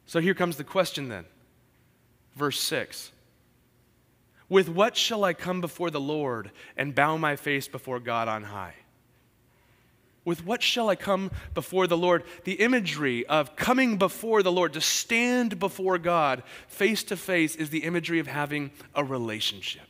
So, 0.06 0.20
here 0.20 0.34
comes 0.34 0.58
the 0.58 0.64
question 0.64 1.10
then. 1.10 1.26
Verse 2.36 2.60
6. 2.60 3.12
With 4.52 4.68
what 4.68 4.98
shall 4.98 5.24
I 5.24 5.34
come 5.34 5.62
before 5.62 5.90
the 5.92 6.02
Lord 6.02 6.52
and 6.76 6.94
bow 6.94 7.16
my 7.16 7.38
face 7.38 7.70
before 7.70 8.02
God 8.02 8.28
on 8.28 8.44
high? 8.44 8.76
With 10.26 10.46
what 10.46 10.62
shall 10.62 10.90
I 10.90 10.98
come 10.98 11.32
before 11.54 11.88
the 11.88 11.96
Lord? 11.96 12.26
The 12.44 12.56
imagery 12.56 13.26
of 13.28 13.56
coming 13.56 13.96
before 13.96 14.44
the 14.44 14.52
Lord, 14.52 14.74
to 14.74 14.82
stand 14.82 15.58
before 15.58 15.98
God 15.98 16.44
face 16.68 17.02
to 17.06 17.16
face, 17.16 17.56
is 17.56 17.70
the 17.70 17.86
imagery 17.86 18.20
of 18.20 18.28
having 18.28 18.72
a 18.94 19.06
relationship. 19.06 19.88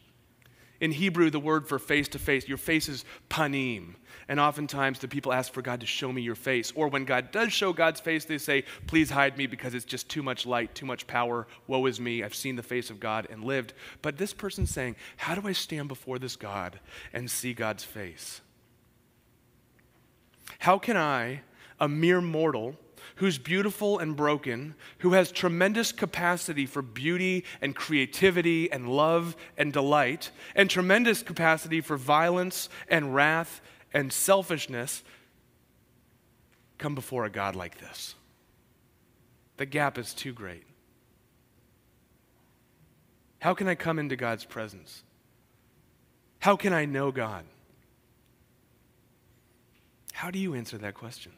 In 0.80 0.92
Hebrew, 0.92 1.32
the 1.32 1.40
word 1.40 1.68
for 1.68 1.80
face 1.80 2.08
to 2.10 2.20
face, 2.20 2.48
your 2.48 2.60
face 2.60 2.88
is 2.88 3.04
panim. 3.32 3.96
And 4.32 4.40
oftentimes 4.40 5.00
the 5.00 5.10
people 5.10 5.34
ask 5.34 5.52
for 5.52 5.62
God 5.62 5.82
to 5.82 5.86
show 5.86 6.10
me 6.10 6.22
your 6.22 6.36
face. 6.36 6.72
Or 6.74 6.88
when 6.88 7.04
God 7.04 7.34
does 7.34 7.52
show 7.52 7.74
God's 7.74 8.00
face, 8.00 8.24
they 8.24 8.38
say, 8.38 8.64
Please 8.88 9.10
hide 9.10 9.38
me 9.38 9.46
because 9.46 9.74
it's 9.74 9.84
just 9.84 10.08
too 10.08 10.24
much 10.24 10.46
light, 10.46 10.74
too 10.74 10.86
much 10.86 11.06
power. 11.06 11.48
Woe 11.68 11.86
is 11.86 12.00
me. 12.00 12.24
I've 12.24 12.34
seen 12.34 12.56
the 12.56 12.64
face 12.64 12.90
of 12.90 13.02
God 13.02 13.28
and 13.30 13.44
lived. 13.44 13.74
But 14.02 14.18
this 14.18 14.34
person's 14.34 14.72
saying, 14.72 14.96
How 15.18 15.36
do 15.36 15.46
I 15.46 15.52
stand 15.52 15.90
before 15.90 16.18
this 16.18 16.38
God 16.38 16.80
and 17.12 17.30
see 17.30 17.54
God's 17.54 17.84
face? 17.84 18.40
How 20.60 20.78
can 20.78 20.96
I, 20.96 21.42
a 21.78 21.90
mere 21.90 22.22
mortal, 22.22 22.78
who's 23.16 23.38
beautiful 23.38 24.00
and 24.00 24.16
broken, 24.16 24.76
who 25.00 25.12
has 25.12 25.30
tremendous 25.30 25.92
capacity 25.92 26.66
for 26.66 26.82
beauty 26.82 27.44
and 27.60 27.76
creativity 27.76 28.72
and 28.72 28.88
love 28.88 29.36
and 29.58 29.74
delight, 29.74 30.32
and 30.56 30.70
tremendous 30.70 31.22
capacity 31.22 31.82
for 31.82 31.98
violence 31.98 32.70
and 32.88 33.14
wrath 33.14 33.60
and 33.94 34.12
selfishness 34.12 35.04
come 36.78 36.96
before 36.96 37.26
a 37.26 37.30
God 37.30 37.56
like 37.56 37.80
this. 37.80 38.16
The 39.58 39.66
gap 39.66 39.98
is 39.98 40.14
too 40.14 40.34
great. 40.34 40.64
How 43.40 43.54
can 43.54 43.68
I 43.68 43.76
come 43.76 44.00
into 44.00 44.16
God's 44.16 44.46
presence? 44.46 45.04
How 46.40 46.56
can 46.56 46.74
I 46.74 46.86
know 46.86 47.12
God? 47.12 47.46
How 50.14 50.32
do 50.32 50.40
you 50.40 50.56
answer 50.56 50.78
that 50.80 50.94
question? 50.94 51.32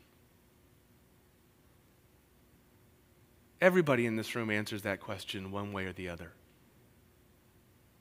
Everybody 3.61 4.05
in 4.05 4.17
this 4.17 4.35
room 4.35 4.49
answers 4.49 4.81
that 4.81 4.99
question 4.99 5.51
one 5.51 5.71
way 5.71 5.85
or 5.85 5.93
the 5.93 6.09
other, 6.09 6.33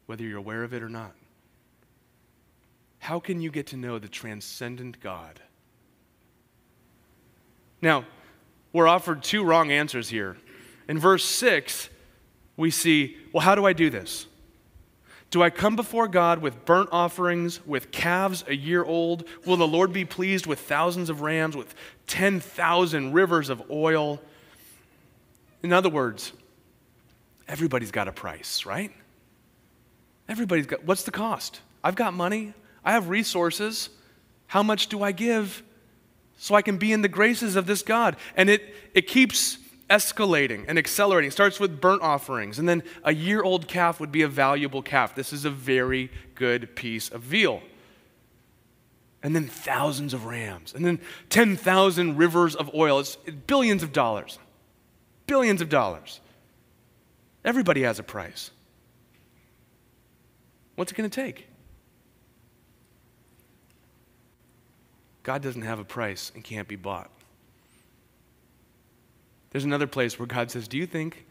whether 0.06 0.24
you're 0.24 0.38
aware 0.38 0.64
of 0.64 0.74
it 0.74 0.82
or 0.82 0.88
not. 0.88 1.14
How 3.02 3.18
can 3.18 3.40
you 3.40 3.50
get 3.50 3.66
to 3.66 3.76
know 3.76 3.98
the 3.98 4.06
transcendent 4.06 5.00
God? 5.00 5.40
Now, 7.80 8.04
we're 8.72 8.86
offered 8.86 9.24
two 9.24 9.42
wrong 9.42 9.72
answers 9.72 10.08
here. 10.08 10.36
In 10.86 11.00
verse 11.00 11.24
6, 11.24 11.88
we 12.56 12.70
see, 12.70 13.16
well, 13.32 13.40
how 13.40 13.56
do 13.56 13.66
I 13.66 13.72
do 13.72 13.90
this? 13.90 14.28
Do 15.32 15.42
I 15.42 15.50
come 15.50 15.74
before 15.74 16.06
God 16.06 16.38
with 16.38 16.64
burnt 16.64 16.90
offerings, 16.92 17.66
with 17.66 17.90
calves 17.90 18.44
a 18.46 18.54
year 18.54 18.84
old? 18.84 19.24
Will 19.46 19.56
the 19.56 19.66
Lord 19.66 19.92
be 19.92 20.04
pleased 20.04 20.46
with 20.46 20.60
thousands 20.60 21.10
of 21.10 21.22
rams, 21.22 21.56
with 21.56 21.74
10,000 22.06 23.12
rivers 23.12 23.48
of 23.48 23.68
oil? 23.68 24.22
In 25.64 25.72
other 25.72 25.88
words, 25.88 26.32
everybody's 27.48 27.90
got 27.90 28.06
a 28.06 28.12
price, 28.12 28.64
right? 28.64 28.92
Everybody's 30.28 30.66
got, 30.66 30.84
what's 30.84 31.02
the 31.02 31.10
cost? 31.10 31.62
I've 31.82 31.96
got 31.96 32.14
money. 32.14 32.54
I 32.84 32.92
have 32.92 33.08
resources. 33.08 33.88
How 34.48 34.62
much 34.62 34.88
do 34.88 35.02
I 35.02 35.12
give 35.12 35.62
so 36.36 36.54
I 36.54 36.62
can 36.62 36.78
be 36.78 36.92
in 36.92 37.02
the 37.02 37.08
graces 37.08 37.56
of 37.56 37.66
this 37.66 37.82
God? 37.82 38.16
And 38.36 38.50
it, 38.50 38.74
it 38.94 39.06
keeps 39.06 39.58
escalating 39.88 40.64
and 40.68 40.78
accelerating. 40.78 41.28
It 41.28 41.32
starts 41.32 41.60
with 41.60 41.80
burnt 41.80 42.02
offerings, 42.02 42.58
and 42.58 42.68
then 42.68 42.82
a 43.04 43.12
year 43.12 43.42
old 43.42 43.68
calf 43.68 44.00
would 44.00 44.10
be 44.10 44.22
a 44.22 44.28
valuable 44.28 44.82
calf. 44.82 45.14
This 45.14 45.32
is 45.32 45.44
a 45.44 45.50
very 45.50 46.10
good 46.34 46.74
piece 46.74 47.10
of 47.10 47.20
veal. 47.20 47.62
And 49.22 49.36
then 49.36 49.46
thousands 49.46 50.14
of 50.14 50.24
rams, 50.24 50.74
and 50.74 50.84
then 50.84 50.98
10,000 51.28 52.16
rivers 52.16 52.56
of 52.56 52.74
oil. 52.74 52.98
It's 52.98 53.16
billions 53.46 53.82
of 53.82 53.92
dollars. 53.92 54.38
Billions 55.26 55.60
of 55.60 55.68
dollars. 55.68 56.20
Everybody 57.44 57.82
has 57.82 57.98
a 57.98 58.02
price. 58.02 58.50
What's 60.74 60.90
it 60.90 60.96
going 60.96 61.08
to 61.08 61.14
take? 61.14 61.46
God 65.22 65.42
doesn't 65.42 65.62
have 65.62 65.78
a 65.78 65.84
price 65.84 66.32
and 66.34 66.42
can't 66.42 66.68
be 66.68 66.76
bought. 66.76 67.10
There's 69.50 69.64
another 69.64 69.86
place 69.86 70.18
where 70.18 70.26
God 70.26 70.50
says, 70.50 70.66
Do 70.66 70.78
you 70.78 70.86
think 70.86 71.26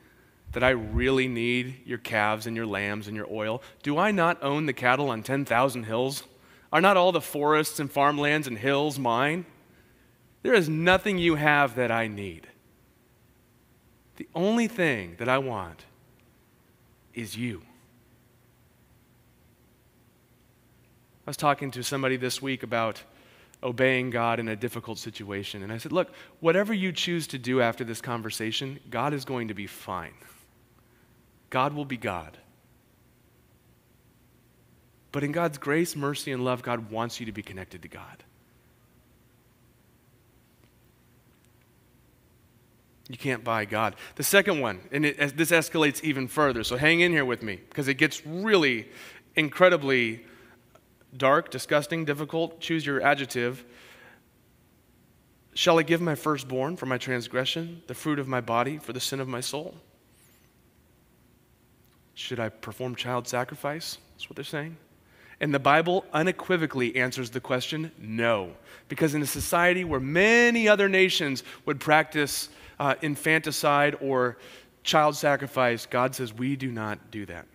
that 0.51 0.63
I 0.63 0.69
really 0.69 1.27
need 1.27 1.81
your 1.85 1.97
calves 1.97 2.45
and 2.45 2.55
your 2.55 2.65
lambs 2.65 3.07
and 3.07 3.15
your 3.15 3.27
oil? 3.31 3.61
Do 3.83 3.97
I 3.97 4.11
not 4.11 4.41
own 4.43 4.65
the 4.65 4.73
cattle 4.73 5.09
on 5.09 5.23
10,000 5.23 5.83
hills? 5.83 6.23
Are 6.71 6.81
not 6.81 6.97
all 6.97 7.11
the 7.11 7.21
forests 7.21 7.79
and 7.79 7.91
farmlands 7.91 8.47
and 8.47 8.57
hills 8.57 8.99
mine? 8.99 9.45
There 10.43 10.53
is 10.53 10.69
nothing 10.69 11.17
you 11.17 11.35
have 11.35 11.75
that 11.75 11.91
I 11.91 12.07
need. 12.07 12.47
The 14.17 14.27
only 14.35 14.67
thing 14.67 15.15
that 15.17 15.27
I 15.27 15.37
want 15.37 15.85
is 17.13 17.35
you. 17.35 17.63
I 21.25 21.29
was 21.29 21.37
talking 21.37 21.71
to 21.71 21.83
somebody 21.83 22.17
this 22.17 22.41
week 22.41 22.63
about 22.63 23.03
obeying 23.63 24.09
God 24.09 24.39
in 24.39 24.47
a 24.47 24.55
difficult 24.55 24.97
situation. 24.97 25.63
And 25.63 25.71
I 25.71 25.77
said, 25.77 25.91
Look, 25.91 26.11
whatever 26.39 26.73
you 26.73 26.91
choose 26.91 27.27
to 27.27 27.37
do 27.37 27.61
after 27.61 27.83
this 27.83 28.01
conversation, 28.01 28.79
God 28.89 29.13
is 29.13 29.25
going 29.25 29.47
to 29.49 29.53
be 29.53 29.67
fine. 29.67 30.13
God 31.49 31.73
will 31.73 31.85
be 31.85 31.97
God. 31.97 32.37
But 35.11 35.23
in 35.23 35.31
God's 35.31 35.57
grace, 35.57 35.95
mercy, 35.95 36.31
and 36.31 36.43
love, 36.43 36.61
God 36.63 36.89
wants 36.89 37.19
you 37.19 37.25
to 37.25 37.31
be 37.31 37.41
connected 37.41 37.81
to 37.81 37.87
God. 37.87 38.23
You 43.09 43.17
can't 43.17 43.43
buy 43.43 43.65
God. 43.65 43.95
The 44.15 44.23
second 44.23 44.61
one, 44.61 44.79
and 44.89 45.05
it, 45.05 45.37
this 45.37 45.51
escalates 45.51 46.01
even 46.01 46.29
further, 46.29 46.63
so 46.63 46.77
hang 46.77 47.01
in 47.01 47.11
here 47.11 47.25
with 47.25 47.43
me 47.43 47.59
because 47.67 47.89
it 47.89 47.95
gets 47.95 48.25
really 48.25 48.87
incredibly 49.35 50.25
dark, 51.15 51.51
disgusting, 51.51 52.05
difficult. 52.05 52.59
Choose 52.59 52.85
your 52.85 53.01
adjective. 53.01 53.63
Shall 55.53 55.79
I 55.79 55.83
give 55.83 56.01
my 56.01 56.15
firstborn 56.15 56.77
for 56.77 56.85
my 56.85 56.97
transgression, 56.97 57.83
the 57.87 57.93
fruit 57.93 58.19
of 58.19 58.27
my 58.27 58.41
body 58.41 58.77
for 58.77 58.93
the 58.93 58.99
sin 58.99 59.19
of 59.19 59.27
my 59.27 59.41
soul? 59.41 59.75
Should 62.13 62.39
I 62.39 62.49
perform 62.49 62.95
child 62.95 63.27
sacrifice? 63.27 63.97
That's 64.13 64.29
what 64.29 64.35
they're 64.35 64.45
saying. 64.45 64.77
And 65.41 65.53
the 65.53 65.59
Bible 65.59 66.05
unequivocally 66.13 66.95
answers 66.95 67.31
the 67.31 67.41
question 67.41 67.91
no. 67.97 68.51
Because 68.87 69.15
in 69.15 69.21
a 69.21 69.27
society 69.27 69.83
where 69.83 69.99
many 69.99 70.67
other 70.67 70.87
nations 70.87 71.43
would 71.65 71.79
practice 71.79 72.49
uh, 72.79 72.95
infanticide 73.01 73.97
or 74.01 74.37
child 74.83 75.15
sacrifice, 75.15 75.85
God 75.85 76.13
says 76.15 76.33
we 76.33 76.55
do 76.55 76.71
not 76.71 77.11
do 77.11 77.25
that. 77.25 77.47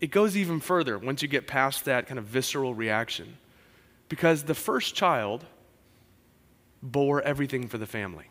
It 0.00 0.10
goes 0.10 0.36
even 0.36 0.60
further 0.60 0.98
once 0.98 1.22
you 1.22 1.28
get 1.28 1.46
past 1.46 1.84
that 1.84 2.06
kind 2.06 2.18
of 2.18 2.24
visceral 2.24 2.74
reaction. 2.74 3.36
Because 4.08 4.44
the 4.44 4.54
first 4.54 4.94
child 4.94 5.44
bore 6.82 7.20
everything 7.22 7.68
for 7.68 7.78
the 7.78 7.86
family. 7.86 8.26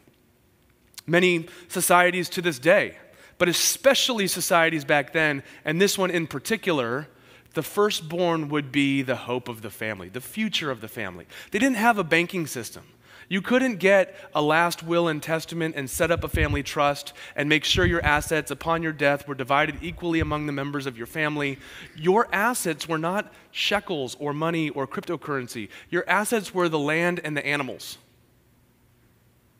Many 1.06 1.48
societies 1.68 2.30
to 2.30 2.42
this 2.42 2.60
day 2.60 2.96
but 3.38 3.48
especially 3.48 4.28
societies 4.28 4.86
back 4.86 5.14
then, 5.14 5.44
and 5.64 5.80
this 5.80 5.98
one 5.98 6.10
in 6.10 6.28
particular, 6.28 7.08
the 7.54 7.64
firstborn 7.64 8.50
would 8.50 8.72
be 8.72 9.02
the 9.02 9.16
hope 9.16 9.48
of 9.48 9.62
the 9.62 9.70
family, 9.70 10.10
the 10.10 10.22
future 10.22 10.72
of 10.72 10.82
the 10.82 10.88
family. 10.88 11.26
They 11.52 11.60
didn't 11.60 11.78
have 11.78 11.98
a 11.98 12.04
banking 12.04 12.48
system. 12.48 12.84
You 13.30 13.42
couldn't 13.42 13.78
get 13.78 14.16
a 14.34 14.42
last 14.42 14.84
will 14.84 15.10
and 15.10 15.22
testament 15.22 15.76
and 15.76 15.90
set 15.90 16.12
up 16.12 16.24
a 16.24 16.30
family 16.30 16.64
trust 16.64 17.12
and 17.36 17.50
make 17.50 17.66
sure 17.66 17.86
your 17.86 18.04
assets 18.04 18.52
upon 18.52 18.84
your 18.84 18.94
death 18.94 19.28
were 19.28 19.36
divided 19.36 19.80
equally 19.82 20.22
among 20.22 20.46
the 20.46 20.54
members 20.54 20.86
of 20.86 20.98
your 20.98 21.08
family. 21.08 21.60
Your 21.96 22.30
assets 22.32 22.88
were 22.88 22.98
not 22.98 23.34
shekels 23.52 24.16
or 24.20 24.32
money 24.32 24.70
or 24.70 24.88
cryptocurrency. 24.88 25.68
Your 25.90 26.08
assets 26.10 26.54
were 26.54 26.70
the 26.70 26.80
land 26.80 27.20
and 27.24 27.36
the 27.36 27.46
animals. 27.46 27.98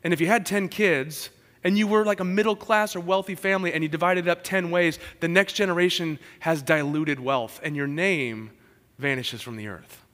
And 0.02 0.14
if 0.14 0.20
you 0.20 0.28
had 0.28 0.46
10 0.46 0.68
kids, 0.68 1.28
and 1.64 1.76
you 1.76 1.86
were 1.86 2.04
like 2.04 2.20
a 2.20 2.24
middle 2.24 2.56
class 2.56 2.94
or 2.94 3.00
wealthy 3.00 3.34
family 3.34 3.72
and 3.72 3.82
you 3.82 3.88
divided 3.88 4.28
up 4.28 4.44
10 4.44 4.70
ways, 4.70 4.98
the 5.20 5.28
next 5.28 5.54
generation 5.54 6.18
has 6.40 6.62
diluted 6.62 7.20
wealth 7.20 7.60
and 7.62 7.76
your 7.76 7.86
name 7.86 8.50
vanishes 8.98 9.42
from 9.42 9.56
the 9.56 9.66
earth. 9.66 10.04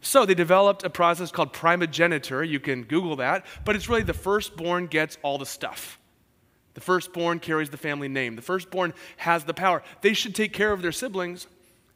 So 0.00 0.24
they 0.24 0.34
developed 0.34 0.84
a 0.84 0.90
process 0.90 1.30
called 1.30 1.52
primogeniture. 1.52 2.42
You 2.42 2.60
can 2.60 2.84
Google 2.84 3.16
that, 3.16 3.44
but 3.64 3.76
it's 3.76 3.88
really 3.88 4.02
the 4.02 4.14
firstborn 4.14 4.86
gets 4.86 5.18
all 5.22 5.38
the 5.38 5.46
stuff. 5.46 5.98
The 6.74 6.80
firstborn 6.80 7.40
carries 7.40 7.70
the 7.70 7.76
family 7.76 8.08
name. 8.08 8.36
The 8.36 8.42
firstborn 8.42 8.94
has 9.18 9.44
the 9.44 9.54
power. 9.54 9.82
They 10.00 10.14
should 10.14 10.34
take 10.34 10.52
care 10.52 10.72
of 10.72 10.82
their 10.82 10.92
siblings, 10.92 11.46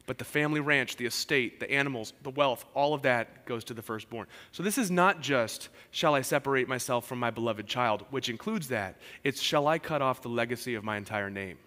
but 0.05 0.17
the 0.17 0.25
family 0.25 0.59
ranch, 0.59 0.97
the 0.97 1.05
estate, 1.05 1.59
the 1.59 1.71
animals, 1.71 2.13
the 2.23 2.29
wealth, 2.29 2.65
all 2.75 2.93
of 2.93 3.01
that 3.03 3.45
goes 3.45 3.63
to 3.65 3.73
the 3.73 3.81
firstborn. 3.81 4.27
So 4.51 4.61
this 4.61 4.77
is 4.77 4.91
not 4.91 5.21
just, 5.21 5.69
shall 5.91 6.13
I 6.13 6.21
separate 6.21 6.67
myself 6.67 7.07
from 7.07 7.19
my 7.19 7.31
beloved 7.31 7.65
child, 7.65 8.05
which 8.11 8.29
includes 8.29 8.67
that. 8.67 8.97
It's, 9.23 9.41
shall 9.41 9.67
I 9.67 9.79
cut 9.79 10.01
off 10.01 10.21
the 10.21 10.29
legacy 10.29 10.75
of 10.75 10.83
my 10.83 10.97
entire 10.97 11.29
name? 11.29 11.57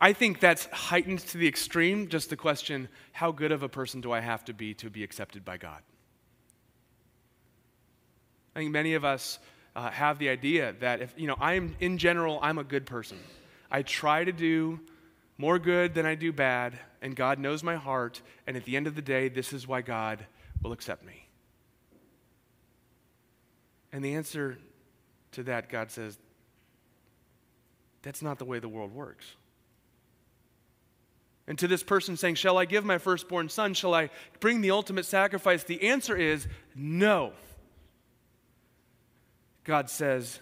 I 0.00 0.14
think 0.14 0.40
that's 0.40 0.64
heightened 0.66 1.18
to 1.18 1.38
the 1.38 1.46
extreme, 1.46 2.08
just 2.08 2.30
the 2.30 2.36
question 2.36 2.88
how 3.12 3.32
good 3.32 3.52
of 3.52 3.62
a 3.62 3.68
person 3.68 4.00
do 4.00 4.12
I 4.12 4.20
have 4.20 4.44
to 4.46 4.54
be 4.54 4.72
to 4.74 4.88
be 4.88 5.04
accepted 5.04 5.44
by 5.44 5.58
God? 5.58 5.82
I 8.54 8.60
think 8.60 8.72
many 8.72 8.94
of 8.94 9.04
us 9.04 9.38
uh, 9.76 9.90
have 9.90 10.18
the 10.18 10.30
idea 10.30 10.74
that 10.80 11.02
if, 11.02 11.14
you 11.16 11.26
know, 11.26 11.36
I'm, 11.38 11.76
in 11.80 11.98
general, 11.98 12.38
I'm 12.42 12.58
a 12.58 12.64
good 12.64 12.86
person. 12.86 13.18
I 13.70 13.82
try 13.82 14.24
to 14.24 14.32
do 14.32 14.80
more 15.36 15.58
good 15.58 15.94
than 15.94 16.06
I 16.06 16.14
do 16.14 16.32
bad, 16.32 16.78
and 17.00 17.14
God 17.14 17.38
knows 17.38 17.62
my 17.62 17.76
heart, 17.76 18.20
and 18.46 18.56
at 18.56 18.64
the 18.64 18.76
end 18.76 18.86
of 18.86 18.94
the 18.94 19.02
day, 19.02 19.28
this 19.28 19.52
is 19.52 19.68
why 19.68 19.80
God 19.82 20.26
will 20.62 20.72
accept 20.72 21.04
me. 21.04 21.28
And 23.92 24.04
the 24.04 24.14
answer 24.14 24.58
to 25.32 25.42
that, 25.44 25.68
God 25.68 25.90
says, 25.90 26.18
that's 28.02 28.22
not 28.22 28.38
the 28.38 28.44
way 28.44 28.58
the 28.58 28.68
world 28.68 28.92
works. 28.92 29.26
And 31.50 31.58
to 31.58 31.66
this 31.66 31.82
person 31.82 32.16
saying, 32.16 32.36
Shall 32.36 32.58
I 32.58 32.64
give 32.64 32.84
my 32.84 32.98
firstborn 32.98 33.48
son? 33.48 33.74
Shall 33.74 33.92
I 33.92 34.10
bring 34.38 34.60
the 34.60 34.70
ultimate 34.70 35.04
sacrifice? 35.04 35.64
The 35.64 35.82
answer 35.82 36.16
is 36.16 36.46
no. 36.76 37.32
God 39.64 39.90
says, 39.90 40.38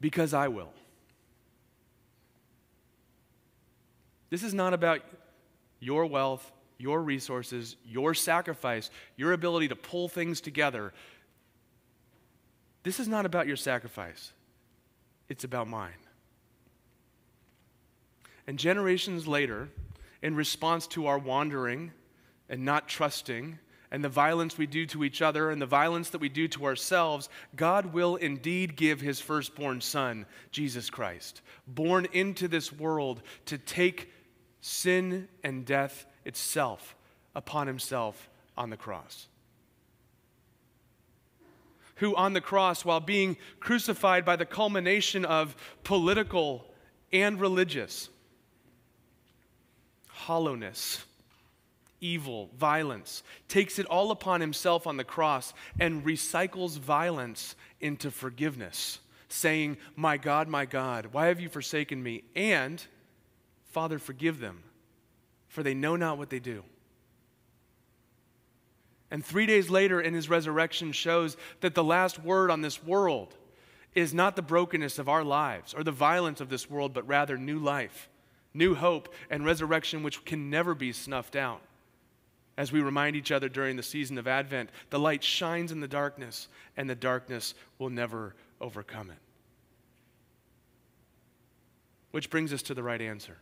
Because 0.00 0.34
I 0.34 0.48
will. 0.48 0.72
This 4.28 4.42
is 4.42 4.52
not 4.52 4.74
about 4.74 5.02
your 5.78 6.04
wealth, 6.06 6.50
your 6.76 7.00
resources, 7.00 7.76
your 7.86 8.12
sacrifice, 8.12 8.90
your 9.16 9.32
ability 9.32 9.68
to 9.68 9.76
pull 9.76 10.08
things 10.08 10.40
together. 10.40 10.92
This 12.82 12.98
is 12.98 13.06
not 13.06 13.24
about 13.24 13.46
your 13.46 13.56
sacrifice, 13.56 14.32
it's 15.28 15.44
about 15.44 15.68
mine. 15.68 15.92
And 18.50 18.58
generations 18.58 19.28
later, 19.28 19.68
in 20.22 20.34
response 20.34 20.88
to 20.88 21.06
our 21.06 21.20
wandering 21.20 21.92
and 22.48 22.64
not 22.64 22.88
trusting, 22.88 23.60
and 23.92 24.02
the 24.02 24.08
violence 24.08 24.58
we 24.58 24.66
do 24.66 24.86
to 24.86 25.04
each 25.04 25.22
other 25.22 25.52
and 25.52 25.62
the 25.62 25.66
violence 25.66 26.10
that 26.10 26.20
we 26.20 26.28
do 26.28 26.48
to 26.48 26.64
ourselves, 26.64 27.28
God 27.54 27.92
will 27.92 28.16
indeed 28.16 28.74
give 28.74 29.00
his 29.00 29.20
firstborn 29.20 29.80
son, 29.80 30.26
Jesus 30.50 30.90
Christ, 30.90 31.42
born 31.68 32.08
into 32.12 32.48
this 32.48 32.72
world 32.72 33.22
to 33.46 33.56
take 33.56 34.10
sin 34.60 35.28
and 35.44 35.64
death 35.64 36.04
itself 36.24 36.96
upon 37.36 37.68
himself 37.68 38.28
on 38.58 38.70
the 38.70 38.76
cross. 38.76 39.28
Who, 41.98 42.16
on 42.16 42.32
the 42.32 42.40
cross, 42.40 42.84
while 42.84 42.98
being 42.98 43.36
crucified 43.60 44.24
by 44.24 44.34
the 44.34 44.44
culmination 44.44 45.24
of 45.24 45.54
political 45.84 46.64
and 47.12 47.40
religious 47.40 48.08
hollowness, 50.20 51.04
evil, 52.00 52.50
violence, 52.58 53.22
takes 53.48 53.78
it 53.78 53.86
all 53.86 54.10
upon 54.10 54.40
himself 54.40 54.86
on 54.86 54.96
the 54.96 55.04
cross 55.04 55.54
and 55.78 56.04
recycles 56.04 56.78
violence 56.78 57.54
into 57.80 58.10
forgiveness, 58.10 58.98
saying, 59.28 59.76
My 59.96 60.16
God, 60.16 60.48
my 60.48 60.66
God, 60.66 61.06
why 61.12 61.26
have 61.26 61.40
you 61.40 61.48
forsaken 61.48 62.02
me? 62.02 62.24
And 62.36 62.82
Father, 63.64 63.98
forgive 63.98 64.40
them, 64.40 64.62
for 65.48 65.62
they 65.62 65.74
know 65.74 65.96
not 65.96 66.18
what 66.18 66.30
they 66.30 66.40
do. 66.40 66.64
And 69.10 69.24
three 69.24 69.46
days 69.46 69.70
later, 69.70 70.00
in 70.00 70.14
his 70.14 70.28
resurrection, 70.28 70.92
shows 70.92 71.36
that 71.60 71.74
the 71.74 71.84
last 71.84 72.22
word 72.22 72.50
on 72.50 72.60
this 72.60 72.82
world 72.84 73.34
is 73.94 74.14
not 74.14 74.36
the 74.36 74.42
brokenness 74.42 74.98
of 74.98 75.08
our 75.08 75.24
lives 75.24 75.74
or 75.74 75.82
the 75.82 75.90
violence 75.90 76.40
of 76.40 76.48
this 76.48 76.70
world, 76.70 76.92
but 76.92 77.08
rather 77.08 77.36
new 77.36 77.58
life, 77.58 78.09
new 78.54 78.74
hope, 78.74 79.14
and 79.30 79.44
resurrection, 79.44 80.02
which 80.02 80.24
can 80.24 80.50
never 80.50 80.74
be 80.74 80.92
snuffed 80.92 81.36
out. 81.36 81.60
As 82.56 82.72
we 82.72 82.80
remind 82.80 83.16
each 83.16 83.32
other 83.32 83.48
during 83.48 83.76
the 83.76 83.82
season 83.82 84.18
of 84.18 84.26
Advent, 84.26 84.70
the 84.90 84.98
light 84.98 85.22
shines 85.22 85.72
in 85.72 85.80
the 85.80 85.88
darkness, 85.88 86.48
and 86.76 86.90
the 86.90 86.94
darkness 86.94 87.54
will 87.78 87.90
never 87.90 88.34
overcome 88.60 89.10
it. 89.10 89.18
Which 92.10 92.28
brings 92.28 92.52
us 92.52 92.62
to 92.62 92.74
the 92.74 92.82
right 92.82 93.00
answer. 93.00 93.38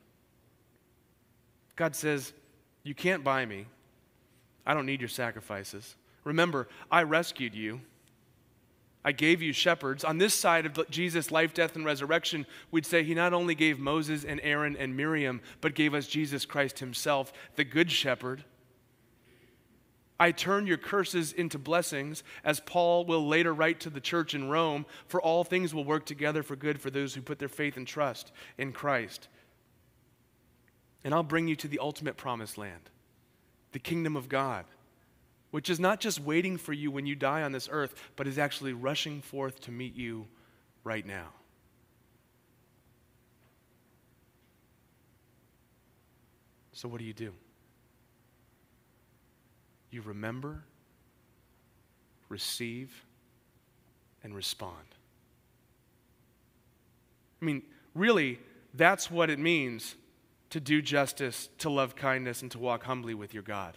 God 1.74 1.96
says, 1.96 2.32
You 2.82 2.94
can't 2.94 3.24
buy 3.24 3.46
me. 3.46 3.66
I 4.66 4.74
don't 4.74 4.86
need 4.86 5.00
your 5.00 5.08
sacrifices. 5.08 5.96
Remember, 6.24 6.68
I 6.90 7.04
rescued 7.04 7.54
you. 7.54 7.80
I 9.08 9.12
gave 9.12 9.40
you 9.40 9.54
shepherds. 9.54 10.04
On 10.04 10.18
this 10.18 10.34
side 10.34 10.66
of 10.66 10.90
Jesus' 10.90 11.30
life, 11.30 11.54
death, 11.54 11.76
and 11.76 11.84
resurrection, 11.86 12.44
we'd 12.70 12.84
say 12.84 13.02
he 13.02 13.14
not 13.14 13.32
only 13.32 13.54
gave 13.54 13.78
Moses 13.78 14.22
and 14.22 14.38
Aaron 14.42 14.76
and 14.76 14.94
Miriam, 14.94 15.40
but 15.62 15.74
gave 15.74 15.94
us 15.94 16.06
Jesus 16.06 16.44
Christ 16.44 16.80
himself, 16.80 17.32
the 17.56 17.64
good 17.64 17.90
shepherd. 17.90 18.44
I 20.20 20.30
turn 20.30 20.66
your 20.66 20.76
curses 20.76 21.32
into 21.32 21.58
blessings, 21.58 22.22
as 22.44 22.60
Paul 22.60 23.06
will 23.06 23.26
later 23.26 23.54
write 23.54 23.80
to 23.80 23.88
the 23.88 23.98
church 23.98 24.34
in 24.34 24.50
Rome, 24.50 24.84
for 25.06 25.22
all 25.22 25.42
things 25.42 25.72
will 25.72 25.84
work 25.84 26.04
together 26.04 26.42
for 26.42 26.54
good 26.54 26.78
for 26.78 26.90
those 26.90 27.14
who 27.14 27.22
put 27.22 27.38
their 27.38 27.48
faith 27.48 27.78
and 27.78 27.86
trust 27.86 28.30
in 28.58 28.74
Christ. 28.74 29.28
And 31.02 31.14
I'll 31.14 31.22
bring 31.22 31.48
you 31.48 31.56
to 31.56 31.68
the 31.68 31.78
ultimate 31.78 32.18
promised 32.18 32.58
land, 32.58 32.90
the 33.72 33.78
kingdom 33.78 34.16
of 34.16 34.28
God, 34.28 34.66
which 35.50 35.70
is 35.70 35.80
not 35.80 36.00
just 36.00 36.20
waiting 36.20 36.56
for 36.56 36.72
you 36.72 36.90
when 36.90 37.06
you 37.06 37.14
die 37.14 37.42
on 37.42 37.52
this 37.52 37.68
earth, 37.70 37.94
but 38.16 38.26
is 38.26 38.38
actually 38.38 38.72
rushing 38.72 39.22
forth 39.22 39.60
to 39.60 39.70
meet 39.70 39.94
you 39.94 40.26
right 40.84 41.06
now. 41.06 41.28
So, 46.72 46.88
what 46.88 47.00
do 47.00 47.04
you 47.04 47.12
do? 47.12 47.32
You 49.90 50.02
remember, 50.02 50.62
receive, 52.28 53.04
and 54.22 54.34
respond. 54.34 54.76
I 57.40 57.44
mean, 57.44 57.62
really, 57.94 58.38
that's 58.74 59.10
what 59.10 59.30
it 59.30 59.38
means 59.38 59.96
to 60.50 60.60
do 60.60 60.82
justice, 60.82 61.48
to 61.58 61.70
love 61.70 61.96
kindness, 61.96 62.42
and 62.42 62.50
to 62.52 62.58
walk 62.58 62.84
humbly 62.84 63.14
with 63.14 63.34
your 63.34 63.42
God. 63.42 63.76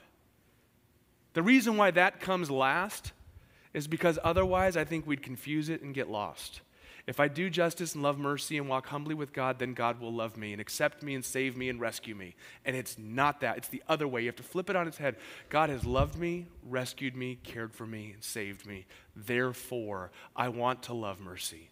The 1.34 1.44
reason 1.44 1.78
why 1.78 1.92
that 1.92 2.20
comes 2.20 2.52
last 2.52 3.14
is 3.74 3.88
because 3.88 4.20
otherwise 4.24 4.76
I 4.76 4.84
think 4.84 5.08
we'd 5.08 5.24
confuse 5.24 5.70
it 5.70 5.82
and 5.82 5.94
get 5.94 6.10
lost. 6.10 6.62
If 7.08 7.20
I 7.20 7.28
do 7.28 7.50
justice 7.50 7.96
and 7.96 8.04
love 8.04 8.20
mercy 8.20 8.58
and 8.58 8.70
walk 8.70 8.88
humbly 8.88 9.16
with 9.16 9.34
God, 9.34 9.58
then 9.58 9.74
God 9.74 10.00
will 10.00 10.14
love 10.14 10.38
me 10.38 10.52
and 10.52 10.62
accept 10.62 11.02
me 11.02 11.16
and 11.16 11.26
save 11.26 11.58
me 11.58 11.68
and 11.70 11.80
rescue 11.80 12.14
me. 12.14 12.36
And 12.64 12.76
it's 12.76 12.98
not 12.98 13.42
that, 13.42 13.58
it's 13.58 13.70
the 13.70 13.82
other 13.90 14.08
way. 14.08 14.22
You 14.22 14.28
have 14.28 14.36
to 14.36 14.44
flip 14.44 14.70
it 14.70 14.76
on 14.76 14.88
its 14.88 14.98
head. 14.98 15.16
God 15.50 15.70
has 15.70 15.84
loved 15.84 16.18
me, 16.18 16.46
rescued 16.64 17.16
me, 17.16 17.40
cared 17.44 17.74
for 17.74 17.88
me, 17.88 18.12
and 18.14 18.24
saved 18.24 18.68
me. 18.68 18.86
Therefore, 19.16 20.12
I 20.36 20.50
want 20.50 20.84
to 20.84 20.94
love 20.94 21.20
mercy. 21.20 21.70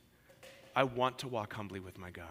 I 0.76 0.84
want 0.84 1.20
to 1.20 1.28
walk 1.28 1.54
humbly 1.54 1.80
with 1.80 2.00
my 2.00 2.10
God. 2.10 2.26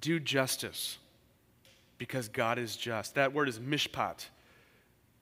Do 0.00 0.18
justice 0.18 0.98
because 1.98 2.28
God 2.28 2.58
is 2.58 2.76
just. 2.76 3.14
That 3.14 3.32
word 3.32 3.48
is 3.48 3.58
mishpat, 3.58 4.26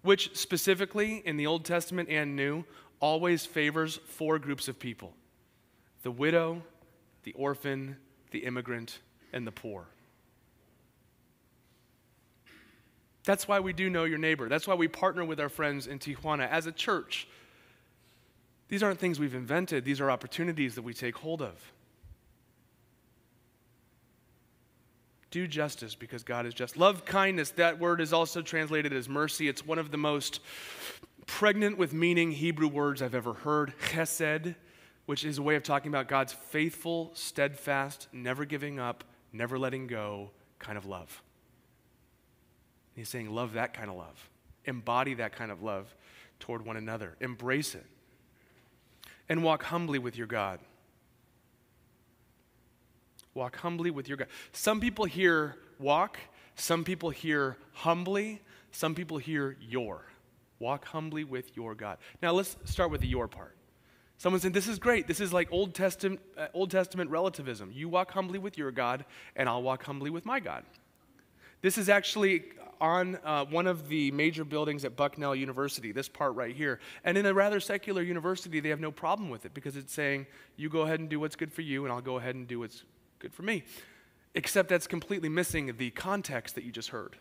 which 0.02 0.36
specifically 0.36 1.22
in 1.24 1.36
the 1.36 1.46
Old 1.46 1.64
Testament 1.64 2.08
and 2.08 2.36
New 2.36 2.64
always 3.00 3.44
favors 3.44 3.98
four 4.06 4.38
groups 4.38 4.68
of 4.68 4.78
people 4.78 5.12
the 6.02 6.10
widow, 6.10 6.62
the 7.22 7.32
orphan, 7.34 7.96
the 8.32 8.40
immigrant, 8.40 8.98
and 9.32 9.46
the 9.46 9.52
poor. 9.52 9.86
That's 13.24 13.46
why 13.46 13.60
we 13.60 13.72
do 13.72 13.88
know 13.88 14.04
your 14.04 14.18
neighbor. 14.18 14.48
That's 14.48 14.66
why 14.66 14.74
we 14.74 14.88
partner 14.88 15.24
with 15.24 15.38
our 15.38 15.48
friends 15.48 15.86
in 15.86 16.00
Tijuana 16.00 16.48
as 16.48 16.66
a 16.66 16.72
church. 16.72 17.28
These 18.68 18.82
aren't 18.82 18.98
things 18.98 19.20
we've 19.20 19.34
invented, 19.34 19.84
these 19.84 20.00
are 20.00 20.10
opportunities 20.10 20.74
that 20.74 20.82
we 20.82 20.94
take 20.94 21.16
hold 21.16 21.42
of. 21.42 21.72
Do 25.32 25.46
justice 25.46 25.94
because 25.94 26.22
God 26.22 26.44
is 26.44 26.52
just. 26.52 26.76
Love 26.76 27.06
kindness, 27.06 27.50
that 27.52 27.80
word 27.80 28.02
is 28.02 28.12
also 28.12 28.42
translated 28.42 28.92
as 28.92 29.08
mercy. 29.08 29.48
It's 29.48 29.66
one 29.66 29.78
of 29.78 29.90
the 29.90 29.96
most 29.96 30.40
pregnant 31.26 31.78
with 31.78 31.94
meaning 31.94 32.32
Hebrew 32.32 32.68
words 32.68 33.00
I've 33.00 33.14
ever 33.14 33.32
heard. 33.32 33.72
Chesed, 33.80 34.54
which 35.06 35.24
is 35.24 35.38
a 35.38 35.42
way 35.42 35.56
of 35.56 35.62
talking 35.62 35.90
about 35.90 36.06
God's 36.06 36.34
faithful, 36.34 37.12
steadfast, 37.14 38.08
never 38.12 38.44
giving 38.44 38.78
up, 38.78 39.04
never 39.32 39.58
letting 39.58 39.86
go 39.86 40.30
kind 40.58 40.76
of 40.76 40.84
love. 40.84 41.22
he's 42.94 43.08
saying, 43.08 43.30
love 43.34 43.54
that 43.54 43.72
kind 43.72 43.88
of 43.88 43.96
love. 43.96 44.28
Embody 44.66 45.14
that 45.14 45.32
kind 45.32 45.50
of 45.50 45.62
love 45.62 45.94
toward 46.40 46.64
one 46.66 46.76
another. 46.76 47.16
Embrace 47.20 47.74
it. 47.74 47.86
And 49.30 49.42
walk 49.42 49.62
humbly 49.62 49.98
with 49.98 50.14
your 50.14 50.26
God. 50.26 50.60
Walk 53.34 53.56
humbly 53.56 53.90
with 53.90 54.08
your 54.08 54.16
God. 54.16 54.28
Some 54.52 54.80
people 54.80 55.04
hear 55.04 55.56
walk, 55.78 56.18
some 56.54 56.84
people 56.84 57.10
hear 57.10 57.56
humbly, 57.72 58.40
some 58.70 58.94
people 58.94 59.18
hear 59.18 59.56
your. 59.60 60.04
Walk 60.58 60.84
humbly 60.86 61.24
with 61.24 61.56
your 61.56 61.74
God. 61.74 61.98
Now 62.22 62.32
let's 62.32 62.56
start 62.64 62.90
with 62.90 63.00
the 63.00 63.08
your 63.08 63.28
part. 63.28 63.56
Someone 64.22 64.40
said, 64.40 64.52
This 64.52 64.68
is 64.68 64.78
great. 64.78 65.08
This 65.08 65.20
is 65.20 65.32
like 65.32 65.48
Old 65.50 65.74
Testament, 65.74 66.20
uh, 66.38 66.46
Old 66.54 66.70
Testament 66.70 67.10
relativism. 67.10 67.72
You 67.72 67.88
walk 67.88 68.12
humbly 68.12 68.38
with 68.38 68.56
your 68.56 68.70
God, 68.70 69.04
and 69.34 69.48
I'll 69.48 69.62
walk 69.62 69.82
humbly 69.84 70.10
with 70.10 70.24
my 70.24 70.38
God. 70.38 70.64
This 71.60 71.76
is 71.76 71.88
actually 71.88 72.44
on 72.80 73.18
uh, 73.24 73.44
one 73.46 73.66
of 73.66 73.88
the 73.88 74.10
major 74.10 74.44
buildings 74.44 74.84
at 74.84 74.96
Bucknell 74.96 75.34
University, 75.34 75.92
this 75.92 76.08
part 76.08 76.34
right 76.34 76.54
here. 76.54 76.80
And 77.04 77.18
in 77.18 77.26
a 77.26 77.34
rather 77.34 77.60
secular 77.60 78.02
university, 78.02 78.60
they 78.60 78.68
have 78.68 78.80
no 78.80 78.90
problem 78.90 79.30
with 79.30 79.44
it 79.46 79.54
because 79.54 79.76
it's 79.76 79.92
saying, 79.92 80.26
You 80.56 80.68
go 80.68 80.82
ahead 80.82 81.00
and 81.00 81.08
do 81.08 81.18
what's 81.18 81.34
good 81.34 81.52
for 81.52 81.62
you, 81.62 81.84
and 81.84 81.92
I'll 81.92 82.00
go 82.00 82.18
ahead 82.18 82.34
and 82.34 82.46
do 82.46 82.60
what's 82.60 82.84
good 83.22 83.32
for 83.32 83.42
me. 83.42 83.64
Except 84.34 84.68
that's 84.68 84.86
completely 84.86 85.28
missing 85.28 85.74
the 85.78 85.90
context 85.90 86.54
that 86.56 86.64
you 86.64 86.72
just 86.72 86.90
heard. 86.90 87.16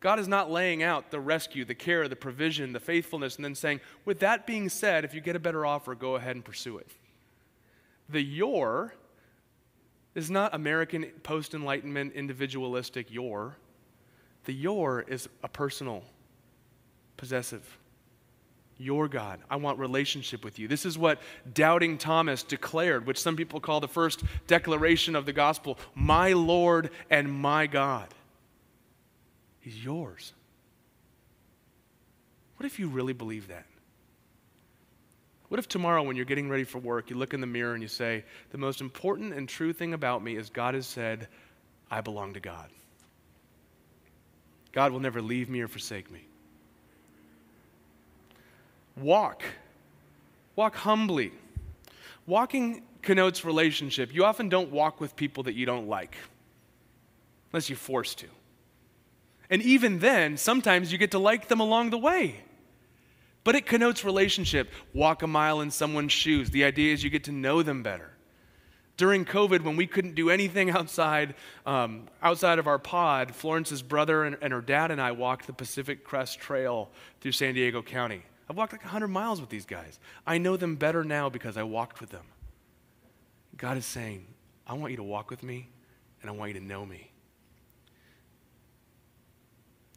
God 0.00 0.18
is 0.18 0.28
not 0.28 0.50
laying 0.50 0.82
out 0.82 1.10
the 1.10 1.20
rescue, 1.20 1.64
the 1.64 1.74
care, 1.74 2.06
the 2.08 2.16
provision, 2.16 2.72
the 2.72 2.80
faithfulness, 2.80 3.36
and 3.36 3.44
then 3.44 3.54
saying, 3.54 3.80
with 4.04 4.20
that 4.20 4.46
being 4.46 4.68
said, 4.68 5.04
if 5.04 5.14
you 5.14 5.20
get 5.20 5.36
a 5.36 5.40
better 5.40 5.66
offer, 5.66 5.94
go 5.94 6.16
ahead 6.16 6.36
and 6.36 6.44
pursue 6.44 6.78
it. 6.78 6.88
The 8.08 8.22
your 8.22 8.94
is 10.14 10.30
not 10.30 10.54
American 10.54 11.04
post 11.22 11.54
enlightenment 11.54 12.12
individualistic 12.14 13.10
your. 13.10 13.56
The 14.44 14.54
your 14.54 15.02
is 15.02 15.28
a 15.42 15.48
personal, 15.48 16.04
possessive 17.16 17.78
your 18.78 19.08
God. 19.08 19.40
I 19.50 19.56
want 19.56 19.78
relationship 19.78 20.44
with 20.44 20.58
you. 20.58 20.68
This 20.68 20.86
is 20.86 20.96
what 20.96 21.20
doubting 21.52 21.98
Thomas 21.98 22.42
declared, 22.42 23.06
which 23.06 23.20
some 23.20 23.36
people 23.36 23.60
call 23.60 23.80
the 23.80 23.88
first 23.88 24.22
declaration 24.46 25.16
of 25.16 25.26
the 25.26 25.32
gospel 25.32 25.78
my 25.94 26.32
Lord 26.32 26.90
and 27.10 27.30
my 27.30 27.66
God. 27.66 28.08
He's 29.60 29.84
yours. 29.84 30.32
What 32.56 32.66
if 32.66 32.78
you 32.78 32.88
really 32.88 33.12
believe 33.12 33.48
that? 33.48 33.66
What 35.48 35.58
if 35.58 35.68
tomorrow, 35.68 36.02
when 36.02 36.16
you're 36.16 36.24
getting 36.24 36.48
ready 36.48 36.64
for 36.64 36.78
work, 36.78 37.10
you 37.10 37.16
look 37.16 37.32
in 37.32 37.40
the 37.40 37.46
mirror 37.46 37.72
and 37.72 37.82
you 37.82 37.88
say, 37.88 38.24
The 38.50 38.58
most 38.58 38.80
important 38.80 39.32
and 39.32 39.48
true 39.48 39.72
thing 39.72 39.94
about 39.94 40.22
me 40.22 40.36
is 40.36 40.50
God 40.50 40.74
has 40.74 40.86
said, 40.86 41.28
I 41.90 42.00
belong 42.02 42.34
to 42.34 42.40
God. 42.40 42.68
God 44.72 44.92
will 44.92 45.00
never 45.00 45.22
leave 45.22 45.48
me 45.48 45.60
or 45.60 45.68
forsake 45.68 46.10
me. 46.10 46.26
Walk. 49.00 49.42
Walk 50.56 50.74
humbly. 50.76 51.32
Walking 52.26 52.82
connotes 53.02 53.44
relationship. 53.44 54.12
You 54.14 54.24
often 54.24 54.48
don't 54.48 54.70
walk 54.70 55.00
with 55.00 55.16
people 55.16 55.44
that 55.44 55.54
you 55.54 55.66
don't 55.66 55.88
like, 55.88 56.16
unless 57.52 57.68
you're 57.68 57.76
forced 57.76 58.18
to. 58.18 58.26
And 59.50 59.62
even 59.62 59.98
then, 60.00 60.36
sometimes 60.36 60.92
you 60.92 60.98
get 60.98 61.12
to 61.12 61.18
like 61.18 61.48
them 61.48 61.60
along 61.60 61.90
the 61.90 61.98
way. 61.98 62.42
But 63.44 63.54
it 63.54 63.64
connotes 63.64 64.04
relationship. 64.04 64.70
Walk 64.92 65.22
a 65.22 65.26
mile 65.26 65.62
in 65.62 65.70
someone's 65.70 66.12
shoes. 66.12 66.50
The 66.50 66.64
idea 66.64 66.92
is 66.92 67.02
you 67.02 67.08
get 67.08 67.24
to 67.24 67.32
know 67.32 67.62
them 67.62 67.82
better. 67.82 68.10
During 68.98 69.24
COVID, 69.24 69.62
when 69.62 69.76
we 69.76 69.86
couldn't 69.86 70.16
do 70.16 70.28
anything 70.28 70.70
outside, 70.78 71.34
um, 71.64 72.08
outside 72.22 72.58
of 72.58 72.66
our 72.66 72.78
pod, 72.78 73.34
Florence's 73.34 73.80
brother 73.80 74.24
and, 74.24 74.36
and 74.42 74.52
her 74.52 74.60
dad 74.60 74.90
and 74.90 75.00
I 75.00 75.12
walked 75.12 75.46
the 75.46 75.52
Pacific 75.52 76.04
Crest 76.04 76.40
Trail 76.40 76.90
through 77.20 77.32
San 77.32 77.54
Diego 77.54 77.80
County. 77.80 78.22
I've 78.48 78.56
walked 78.56 78.72
like 78.72 78.82
100 78.82 79.08
miles 79.08 79.40
with 79.40 79.50
these 79.50 79.66
guys. 79.66 79.98
I 80.26 80.38
know 80.38 80.56
them 80.56 80.76
better 80.76 81.04
now 81.04 81.28
because 81.28 81.56
I 81.56 81.64
walked 81.64 82.00
with 82.00 82.10
them. 82.10 82.24
God 83.56 83.76
is 83.76 83.84
saying, 83.84 84.26
I 84.66 84.74
want 84.74 84.90
you 84.92 84.96
to 84.96 85.02
walk 85.02 85.30
with 85.30 85.42
me 85.42 85.68
and 86.22 86.30
I 86.30 86.32
want 86.32 86.54
you 86.54 86.60
to 86.60 86.64
know 86.64 86.86
me. 86.86 87.10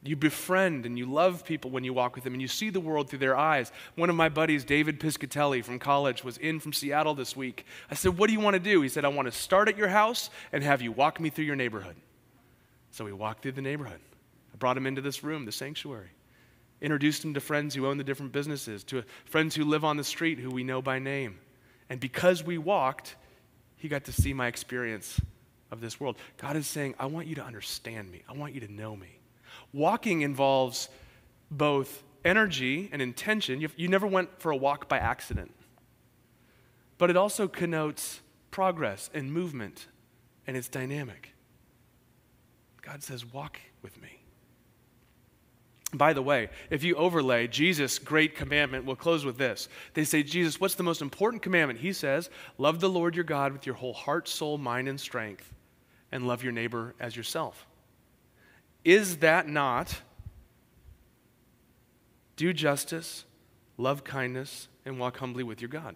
You 0.04 0.16
befriend 0.16 0.88
and 0.88 0.98
you 0.98 1.06
love 1.06 1.46
people 1.46 1.70
when 1.70 1.84
you 1.84 1.94
walk 1.94 2.16
with 2.16 2.24
them 2.24 2.34
and 2.34 2.42
you 2.42 2.48
see 2.48 2.72
the 2.72 2.80
world 2.80 3.08
through 3.08 3.20
their 3.20 3.38
eyes. 3.38 3.72
One 3.96 4.10
of 4.10 4.16
my 4.16 4.30
buddies, 4.30 4.66
David 4.66 5.00
Piscatelli 5.00 5.64
from 5.64 5.78
college, 5.78 6.24
was 6.24 6.38
in 6.38 6.60
from 6.60 6.74
Seattle 6.74 7.14
this 7.14 7.36
week. 7.36 7.66
I 7.90 7.94
said, 7.94 8.18
What 8.18 8.28
do 8.28 8.34
you 8.34 8.40
want 8.40 8.56
to 8.56 8.60
do? 8.60 8.82
He 8.82 8.90
said, 8.90 9.06
I 9.06 9.10
want 9.10 9.28
to 9.28 9.32
start 9.32 9.70
at 9.70 9.78
your 9.78 9.90
house 9.90 10.32
and 10.52 10.64
have 10.64 10.82
you 10.82 10.92
walk 10.92 11.20
me 11.20 11.30
through 11.30 11.46
your 11.46 11.56
neighborhood. 11.56 11.96
So 12.90 13.06
we 13.06 13.14
walked 13.14 13.44
through 13.44 13.52
the 13.52 13.62
neighborhood. 13.62 14.00
I 14.52 14.58
brought 14.58 14.76
him 14.76 14.88
into 14.88 15.02
this 15.02 15.24
room, 15.24 15.46
the 15.46 15.52
sanctuary 15.52 16.10
introduced 16.82 17.24
him 17.24 17.34
to 17.34 17.40
friends 17.40 17.76
who 17.76 17.86
own 17.86 17.98
the 17.98 18.04
different 18.04 18.32
businesses, 18.32 18.84
to 18.86 19.04
friends 19.26 19.56
who 19.56 19.64
live 19.64 19.86
on 19.86 19.98
the 19.98 20.04
street 20.04 20.40
who 20.40 20.50
we 20.50 20.64
know 20.64 20.82
by 20.82 21.00
name. 21.00 21.40
And 21.90 22.00
because 22.00 22.44
we 22.44 22.58
walked, 22.58 23.16
he 23.78 23.88
got 23.88 24.06
to 24.06 24.12
see 24.12 24.34
my 24.34 24.48
experience 24.48 25.20
of 25.72 25.82
this 25.82 26.00
world. 26.00 26.18
God 26.38 26.56
is 26.56 26.68
saying, 26.68 26.96
I 27.00 27.06
want 27.06 27.28
you 27.28 27.36
to 27.36 27.44
understand 27.44 28.12
me, 28.12 28.24
I 28.28 28.34
want 28.34 28.54
you 28.54 28.62
to 28.62 28.72
know 28.72 28.96
me. 28.96 29.20
Walking 29.74 30.22
involves 30.22 30.90
both 31.50 32.04
energy 32.24 32.90
and 32.92 33.02
intention. 33.02 33.62
You, 33.76 33.88
never 33.88 34.08
went 34.08 34.40
for 34.40 34.52
a 34.52 34.56
walk 34.56 34.88
by 34.88 34.98
accident, 34.98 35.54
but 36.98 37.10
it 37.10 37.18
also 37.18 37.48
connotes 37.48 38.22
progress 38.52 39.10
and 39.14 39.32
movement, 39.32 39.88
and 40.46 40.56
it's 40.58 40.68
dynamic. 40.68 41.34
God 42.82 43.04
says, 43.04 43.26
Walk 43.26 43.60
with 43.82 44.02
me. 44.02 44.21
By 45.94 46.14
the 46.14 46.22
way, 46.22 46.50
if 46.70 46.84
you 46.84 46.96
overlay 46.96 47.48
Jesus' 47.48 48.00
great 48.00 48.36
commandment, 48.36 48.86
we'll 48.86 48.96
close 48.96 49.26
with 49.26 49.38
this. 49.38 49.68
They 49.94 50.06
say, 50.06 50.24
Jesus, 50.24 50.60
what's 50.60 50.76
the 50.76 50.84
most 50.84 51.02
important 51.02 51.44
commandment? 51.44 51.80
He 51.80 51.92
says, 51.92 52.30
Love 52.58 52.80
the 52.80 52.90
Lord 52.90 53.14
your 53.14 53.26
God 53.26 53.52
with 53.52 53.66
your 53.66 53.76
whole 53.76 53.94
heart, 53.94 54.30
soul, 54.30 54.58
mind, 54.58 54.88
and 54.88 55.00
strength, 55.00 55.54
and 56.12 56.28
love 56.28 56.44
your 56.44 56.54
neighbor 56.54 56.96
as 57.00 57.18
yourself. 57.18 57.68
Is 58.86 59.18
that 59.18 59.50
not 59.50 60.02
do 62.38 62.54
justice, 62.54 63.26
love 63.78 64.04
kindness, 64.06 64.70
and 64.86 64.98
walk 64.98 65.18
humbly 65.18 65.44
with 65.44 65.62
your 65.62 65.70
God? 65.70 65.96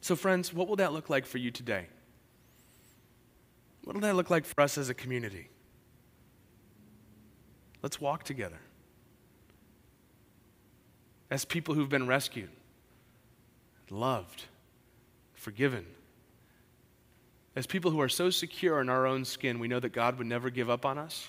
So, 0.00 0.16
friends, 0.16 0.54
what 0.54 0.68
will 0.68 0.76
that 0.76 0.94
look 0.94 1.10
like 1.10 1.26
for 1.26 1.36
you 1.36 1.50
today? 1.50 1.86
What 3.84 3.94
will 3.94 4.00
that 4.02 4.16
look 4.16 4.30
like 4.30 4.46
for 4.46 4.62
us 4.62 4.78
as 4.78 4.88
a 4.88 4.94
community? 4.94 5.50
Let's 7.82 8.00
walk 8.00 8.24
together. 8.24 8.58
As 11.30 11.44
people 11.44 11.74
who've 11.74 11.88
been 11.88 12.06
rescued, 12.06 12.50
loved, 13.90 14.44
forgiven. 15.34 15.84
As 17.54 17.66
people 17.66 17.90
who 17.90 18.00
are 18.00 18.08
so 18.08 18.30
secure 18.30 18.80
in 18.80 18.88
our 18.88 19.06
own 19.06 19.24
skin, 19.24 19.58
we 19.58 19.68
know 19.68 19.80
that 19.80 19.92
God 19.92 20.18
would 20.18 20.26
never 20.26 20.50
give 20.50 20.70
up 20.70 20.86
on 20.86 20.98
us, 20.98 21.26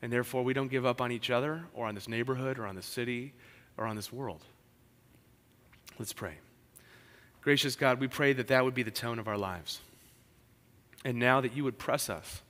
and 0.00 0.12
therefore 0.12 0.44
we 0.44 0.52
don't 0.52 0.70
give 0.70 0.86
up 0.86 1.00
on 1.00 1.12
each 1.12 1.30
other 1.30 1.64
or 1.74 1.86
on 1.86 1.94
this 1.94 2.08
neighborhood 2.08 2.58
or 2.58 2.66
on 2.66 2.74
the 2.74 2.82
city 2.82 3.32
or 3.76 3.86
on 3.86 3.96
this 3.96 4.12
world. 4.12 4.44
Let's 5.98 6.12
pray. 6.12 6.34
Gracious 7.42 7.74
God, 7.74 8.00
we 8.00 8.08
pray 8.08 8.32
that 8.34 8.48
that 8.48 8.64
would 8.64 8.74
be 8.74 8.82
the 8.82 8.90
tone 8.90 9.18
of 9.18 9.28
our 9.28 9.38
lives. 9.38 9.80
And 11.04 11.18
now 11.18 11.40
that 11.40 11.56
you 11.56 11.64
would 11.64 11.78
press 11.78 12.08
us 12.08 12.42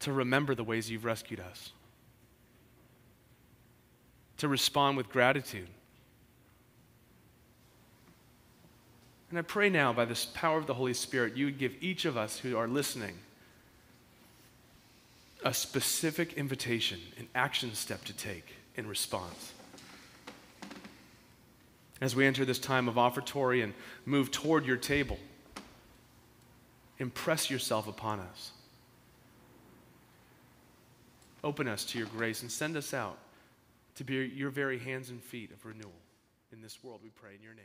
to 0.00 0.12
remember 0.12 0.54
the 0.54 0.64
ways 0.64 0.90
you've 0.90 1.04
rescued 1.04 1.40
us 1.40 1.72
to 4.42 4.48
respond 4.48 4.96
with 4.96 5.08
gratitude. 5.08 5.68
And 9.30 9.38
I 9.38 9.42
pray 9.42 9.70
now, 9.70 9.92
by 9.92 10.04
this 10.04 10.24
power 10.24 10.58
of 10.58 10.66
the 10.66 10.74
Holy 10.74 10.94
Spirit, 10.94 11.36
you 11.36 11.44
would 11.44 11.58
give 11.58 11.76
each 11.80 12.06
of 12.06 12.16
us 12.16 12.38
who 12.38 12.56
are 12.56 12.66
listening 12.66 13.14
a 15.44 15.54
specific 15.54 16.32
invitation, 16.32 16.98
an 17.18 17.28
action 17.36 17.72
step 17.74 18.02
to 18.02 18.12
take 18.12 18.56
in 18.74 18.88
response. 18.88 19.52
As 22.00 22.16
we 22.16 22.26
enter 22.26 22.44
this 22.44 22.58
time 22.58 22.88
of 22.88 22.98
offertory 22.98 23.62
and 23.62 23.72
move 24.04 24.32
toward 24.32 24.66
your 24.66 24.76
table, 24.76 25.20
impress 26.98 27.48
yourself 27.48 27.86
upon 27.86 28.18
us. 28.18 28.50
Open 31.44 31.68
us 31.68 31.84
to 31.84 31.98
your 31.98 32.08
grace 32.08 32.42
and 32.42 32.50
send 32.50 32.76
us 32.76 32.92
out 32.92 33.18
to 33.96 34.04
be 34.04 34.14
your 34.14 34.50
very 34.50 34.78
hands 34.78 35.10
and 35.10 35.22
feet 35.22 35.50
of 35.52 35.64
renewal 35.64 35.92
in 36.52 36.60
this 36.60 36.82
world, 36.82 37.00
we 37.02 37.10
pray 37.10 37.34
in 37.34 37.42
your 37.42 37.54
name. 37.54 37.64